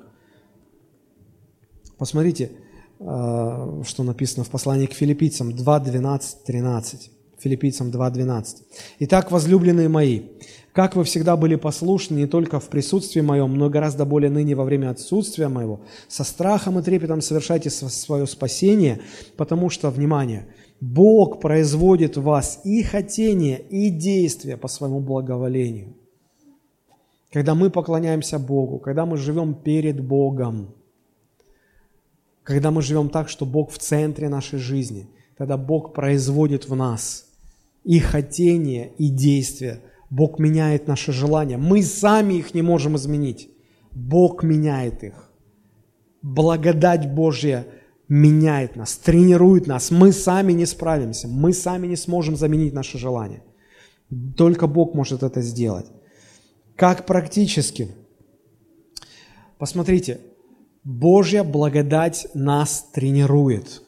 [1.99, 2.49] Посмотрите,
[2.99, 7.11] что написано в послании к филиппийцам 2, 12, 13.
[7.39, 8.63] Филиппийцам 2, 12.
[8.99, 10.21] «Итак, возлюбленные мои,
[10.73, 14.63] как вы всегда были послушны не только в присутствии моем, но гораздо более ныне во
[14.63, 19.01] время отсутствия моего, со страхом и трепетом совершайте свое спасение,
[19.37, 20.47] потому что, внимание,
[20.79, 25.95] Бог производит в вас и хотение, и действия по своему благоволению.
[27.31, 30.75] Когда мы поклоняемся Богу, когда мы живем перед Богом,
[32.47, 37.25] когда мы живем так, что Бог в центре нашей жизни, тогда Бог производит в нас
[37.83, 41.57] и хотение, и действия Бог меняет наши желания.
[41.57, 43.49] Мы сами их не можем изменить.
[43.91, 45.29] Бог меняет их.
[46.21, 47.67] Благодать Божья
[48.07, 49.91] меняет нас, тренирует нас.
[49.91, 53.43] Мы сами не справимся, мы сами не сможем заменить наши желания.
[54.37, 55.87] Только Бог может это сделать.
[56.77, 57.89] Как практически?
[59.57, 60.21] Посмотрите,
[60.87, 63.83] Божья благодать нас тренирует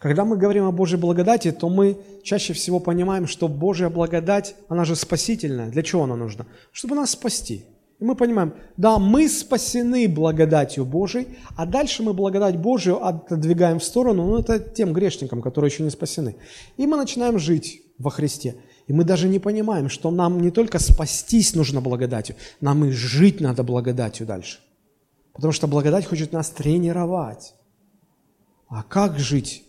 [0.00, 4.86] когда мы говорим о Божьей благодати, то мы чаще всего понимаем, что Божья благодать, она
[4.86, 5.68] же спасительная.
[5.68, 6.46] Для чего она нужна?
[6.72, 7.66] Чтобы нас спасти.
[7.98, 13.84] И мы понимаем, да, мы спасены благодатью Божией, а дальше мы благодать Божию отодвигаем в
[13.84, 16.36] сторону, ну, это тем грешникам, которые еще не спасены.
[16.78, 18.54] И мы начинаем жить во Христе.
[18.86, 23.42] И мы даже не понимаем, что нам не только спастись нужно благодатью, нам и жить
[23.42, 24.60] надо благодатью дальше.
[25.32, 27.54] Потому что благодать хочет нас тренировать.
[28.68, 29.64] А как жить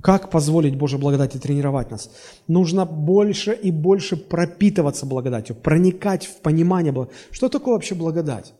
[0.00, 2.10] как позволить Божьей благодати тренировать нас?
[2.46, 7.08] Нужно больше и больше пропитываться благодатью, проникать в понимание.
[7.32, 8.54] Что такое вообще благодать?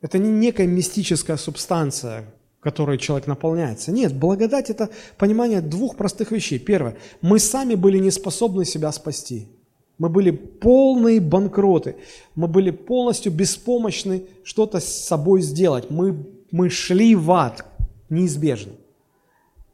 [0.00, 2.24] Это не некая мистическая субстанция,
[2.60, 3.92] которой человек наполняется.
[3.92, 6.58] Нет, благодать– это понимание двух простых вещей.
[6.58, 9.48] Первое, мы сами были не способны себя спасти.
[9.98, 11.96] Мы были полные банкроты.
[12.34, 15.90] Мы были полностью беспомощны что-то с собой сделать.
[15.90, 17.64] Мы, мы шли в ад
[18.08, 18.72] неизбежно.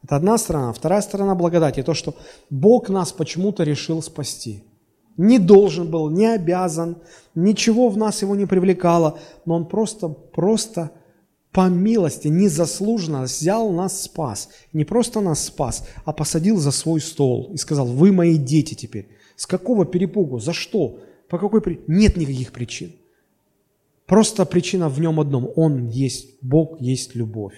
[0.03, 0.73] Это одна сторона.
[0.73, 2.15] Вторая сторона благодати– то, что
[2.51, 4.63] Бог нас почему-то решил спасти.
[5.17, 6.99] Не должен был, не обязан,
[7.35, 10.93] ничего в нас его не привлекало, но Он просто, просто
[11.51, 14.49] по милости, незаслуженно взял нас, спас.
[14.73, 19.09] Не просто нас спас, а посадил за свой стол и сказал, вы мои дети теперь.
[19.39, 20.41] С какого перепугу?
[20.41, 20.99] За что?
[21.29, 21.85] По какой причине?
[21.87, 22.91] Нет никаких причин.
[24.05, 25.53] Просто причина в нем одном.
[25.55, 27.55] Он есть Бог, есть любовь.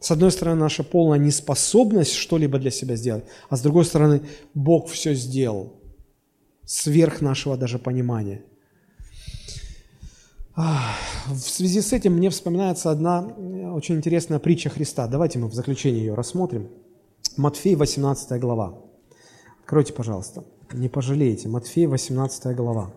[0.00, 4.22] С одной стороны, наша полная неспособность что-либо для себя сделать, а с другой стороны,
[4.54, 5.74] Бог все сделал,
[6.64, 8.42] сверх нашего даже понимания.
[10.54, 15.06] В связи с этим мне вспоминается одна э, очень интересная притча Христа.
[15.06, 16.70] Давайте мы в заключение ее рассмотрим.
[17.36, 18.85] Матфей, 18 глава.
[19.66, 20.44] Откройте, пожалуйста.
[20.72, 21.48] Не пожалеете.
[21.48, 22.92] Матфей, 18 глава.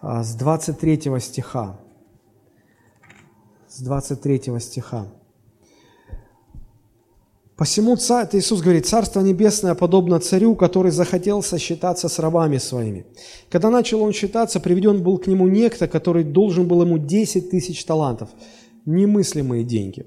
[0.00, 1.80] А, с 23 стиха.
[3.66, 5.08] С 23 стиха.
[7.56, 13.04] Посему царь, это Иисус говорит, Царство Небесное подобно царю, который захотел сосчитаться с рабами своими.
[13.50, 17.84] Когда начал он считаться, приведен был к нему некто, который должен был ему 10 тысяч
[17.84, 18.30] талантов.
[18.86, 20.06] Немыслимые деньги.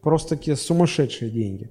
[0.00, 1.70] Просто такие сумасшедшие деньги.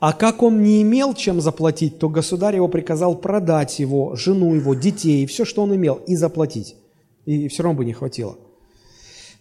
[0.00, 4.74] А как он не имел чем заплатить, то государь его приказал продать его, жену его,
[4.74, 6.76] детей, все, что он имел, и заплатить.
[7.24, 8.36] И все равно бы не хватило.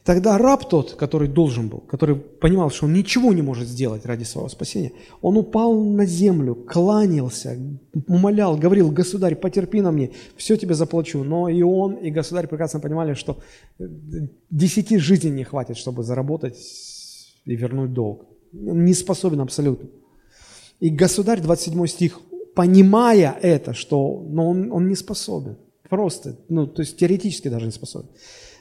[0.04, 4.24] Тогда раб тот, который должен был, который понимал, что он ничего не может сделать ради
[4.24, 7.60] своего спасения, он упал на землю, кланялся,
[8.08, 11.26] умолял, говорил, государь, потерпи на мне, все тебе заплачу.
[11.26, 13.40] Но и он, и государь прекрасно понимали, что
[14.50, 16.58] десяти жизней не хватит, чтобы заработать
[17.44, 18.26] и вернуть долг.
[18.54, 19.90] Не способен абсолютно.
[20.80, 22.22] И государь, 27 стих,
[22.56, 25.58] понимая это, что но он, он не способен,
[25.90, 28.10] просто, ну, то есть теоретически даже не способен,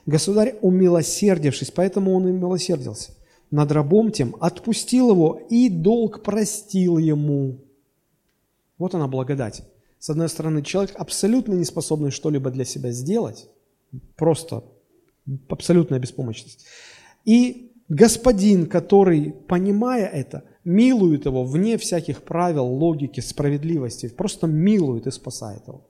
[0.06, 3.10] Государь, умилосердившись, поэтому он и милосердился,
[3.50, 7.64] над рабом тем отпустил его и долг простил ему.
[8.78, 9.62] Вот она благодать.
[9.98, 13.48] С одной стороны, человек абсолютно не способный что-либо для себя сделать,
[14.14, 14.62] просто
[15.48, 16.66] абсолютная беспомощность.
[17.24, 25.10] И господин, который, понимая это, милует его вне всяких правил, логики, справедливости, просто милует и
[25.10, 25.86] спасает его.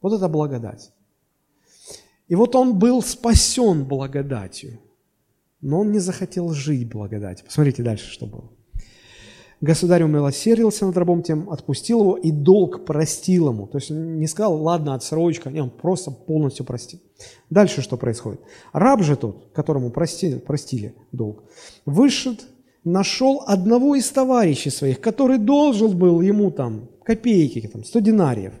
[0.00, 0.90] Вот это благодать.
[2.26, 4.80] И вот он был спасен благодатью,
[5.60, 7.44] но он не захотел жить благодатью.
[7.46, 8.50] Посмотрите дальше, что было.
[9.60, 13.66] Государь умилосердился над рабом тем, отпустил его, и долг простил ему.
[13.68, 16.98] То есть не сказал, ладно, отсрочка, не, он просто полностью простил.
[17.50, 18.40] Дальше что происходит?
[18.72, 21.44] Раб же тот, которому простили, простили долг,
[21.86, 22.36] вышел,
[22.84, 28.52] нашел одного из товарищей своих, который должен был ему там копейки, там, 100 динариев.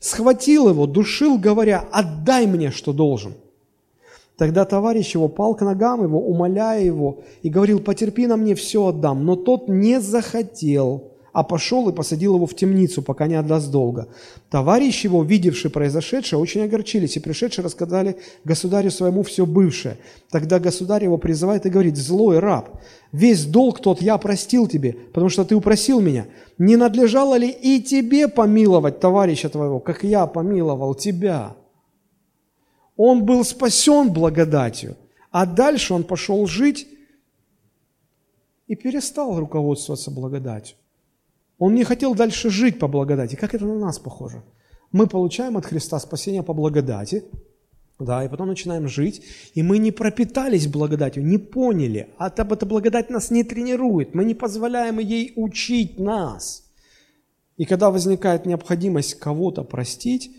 [0.00, 3.34] Схватил его, душил, говоря, отдай мне, что должен–
[4.36, 8.86] Тогда товарищ его пал к ногам его, умоляя его, и говорил, потерпи на мне, все
[8.86, 9.24] отдам.
[9.24, 14.08] Но тот не захотел, а пошел и посадил его в темницу, пока не отдаст долга.
[14.48, 19.98] Товарищ его, видевший произошедшее, очень огорчились, и пришедшие рассказали государю своему все бывшее.
[20.30, 22.80] Тогда государь его призывает и говорит, злой раб,
[23.12, 26.24] весь долг тот я простил тебе, потому что ты упросил меня.
[26.56, 31.54] Не надлежало ли и тебе помиловать товарища твоего, как я помиловал тебя?»
[32.96, 34.96] Он был спасен благодатью,
[35.30, 36.88] а дальше он пошел жить
[38.68, 40.78] и перестал руководствоваться благодатью.
[41.58, 43.34] Он не хотел дальше жить по благодати.
[43.36, 44.42] Как это на нас похоже?
[44.92, 47.24] Мы получаем от Христа спасение по благодати,
[47.98, 49.22] да, и потом начинаем жить,
[49.54, 54.34] и мы не пропитались благодатью, не поняли, а эта благодать нас не тренирует, мы не
[54.34, 56.64] позволяем ей учить нас.
[57.56, 60.30] И когда возникает необходимость кого-то простить,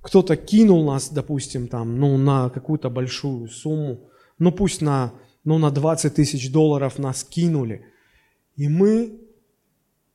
[0.00, 4.08] кто-то кинул нас, допустим, там, ну, на какую-то большую сумму,
[4.38, 5.12] ну, пусть на,
[5.44, 7.84] ну, на 20 тысяч долларов нас кинули,
[8.56, 9.20] и мы,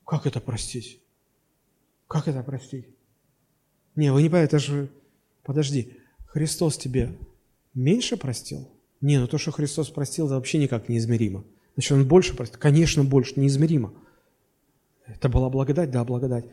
[0.08, 1.00] как это простить?
[2.08, 2.88] Как это простить?
[3.96, 4.90] Не, вы не понимаете, это же,
[5.44, 7.16] подожди, Христос тебе
[7.76, 8.68] меньше простил?
[9.02, 11.44] Не, ну то, что Христос простил, это вообще никак неизмеримо.
[11.76, 12.60] Значит, Он больше простил?
[12.60, 13.94] Конечно, больше, неизмеримо.
[15.06, 15.92] Это была благодать?
[15.92, 16.46] Да, благодать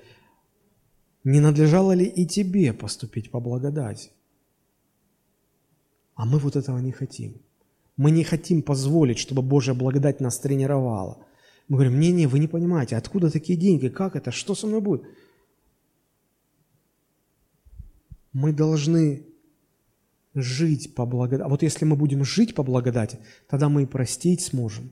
[1.25, 4.11] не надлежало ли и тебе поступить по благодати?
[6.15, 7.41] А мы вот этого не хотим.
[7.97, 11.19] Мы не хотим позволить, чтобы Божья благодать нас тренировала.
[11.69, 15.03] Мы говорим, не-не, вы не понимаете, откуда такие деньги, как это, что со мной будет?
[18.33, 19.25] Мы должны
[20.35, 21.47] жить по благодати.
[21.47, 23.19] А вот если мы будем жить по благодати,
[23.49, 24.91] тогда мы и простить сможем,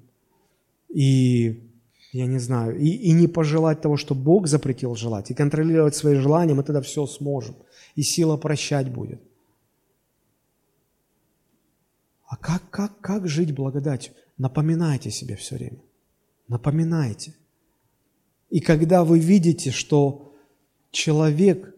[0.88, 1.68] и
[2.12, 6.14] я не знаю, и, и не пожелать того, что Бог запретил желать, и контролировать свои
[6.14, 7.56] желания, мы тогда все сможем,
[7.96, 9.20] и сила прощать будет.
[12.26, 14.14] А как, как, как жить благодатью?
[14.38, 15.78] Напоминайте себе все время.
[16.52, 17.34] Напоминайте.
[18.50, 20.34] И когда вы видите, что
[20.90, 21.74] человек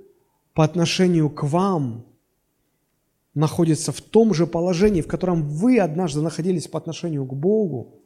[0.52, 2.04] по отношению к вам
[3.34, 8.00] находится в том же положении, в котором вы однажды находились по отношению к Богу,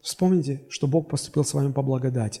[0.00, 2.40] Вспомните, что Бог поступил с вами по благодати.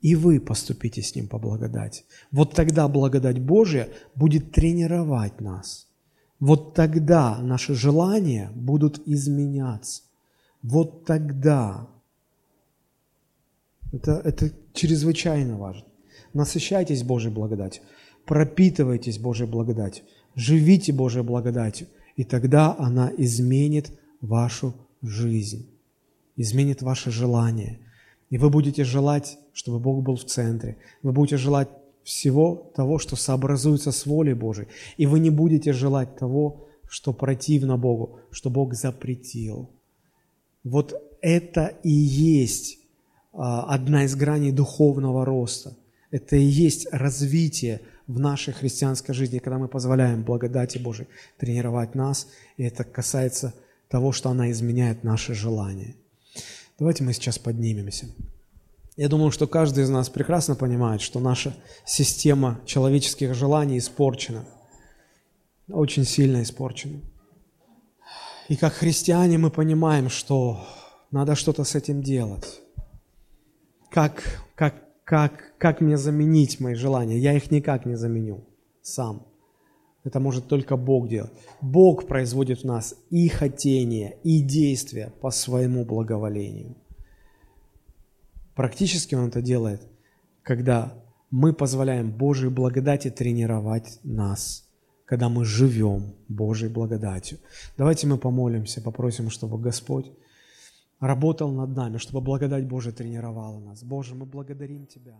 [0.00, 2.04] И вы поступите с Ним по благодати.
[2.30, 5.88] Вот тогда благодать Божья будет тренировать нас.
[6.38, 10.02] Вот тогда наши желания будут изменяться.
[10.62, 11.88] Вот тогда.
[13.92, 15.84] Это, это чрезвычайно важно.
[16.34, 17.82] Насыщайтесь Божьей благодатью,
[18.26, 20.04] пропитывайтесь Божьей благодатью,
[20.34, 23.90] живите Божьей благодатью, и тогда она изменит
[24.20, 25.68] вашу жизнь
[26.38, 27.80] изменит ваше желание.
[28.30, 30.78] И вы будете желать, чтобы Бог был в центре.
[31.02, 31.68] Вы будете желать
[32.04, 34.68] всего того, что сообразуется с волей Божией.
[34.96, 39.70] И вы не будете желать того, что противно Богу, что Бог запретил.
[40.64, 42.77] Вот это и есть
[43.38, 45.76] одна из граней духовного роста.
[46.10, 51.08] Это и есть развитие в нашей христианской жизни, когда мы позволяем благодати Божией
[51.38, 53.54] тренировать нас, и это касается
[53.88, 55.94] того, что она изменяет наши желания.
[56.78, 58.06] Давайте мы сейчас поднимемся.
[58.96, 61.54] Я думаю, что каждый из нас прекрасно понимает, что наша
[61.84, 64.44] система человеческих желаний испорчена,
[65.68, 67.00] очень сильно испорчена.
[68.48, 70.66] И как христиане мы понимаем, что
[71.10, 72.60] надо что-то с этим делать.
[73.90, 74.22] Как,
[74.54, 74.74] как,
[75.04, 77.18] как, как мне заменить мои желания?
[77.18, 78.44] Я их никак не заменю
[78.82, 79.26] сам.
[80.04, 81.32] Это может только Бог делать.
[81.60, 86.76] Бог производит в нас и хотение, и действия по своему благоволению.
[88.54, 89.82] Практически Он это делает,
[90.42, 90.94] когда
[91.30, 94.68] мы позволяем Божьей благодати тренировать нас,
[95.04, 97.38] когда мы живем Божьей благодатью.
[97.76, 100.10] Давайте мы помолимся, попросим, чтобы Господь
[101.00, 103.82] работал над нами, чтобы благодать Божия тренировала нас.
[103.82, 105.18] Боже, мы благодарим Тебя.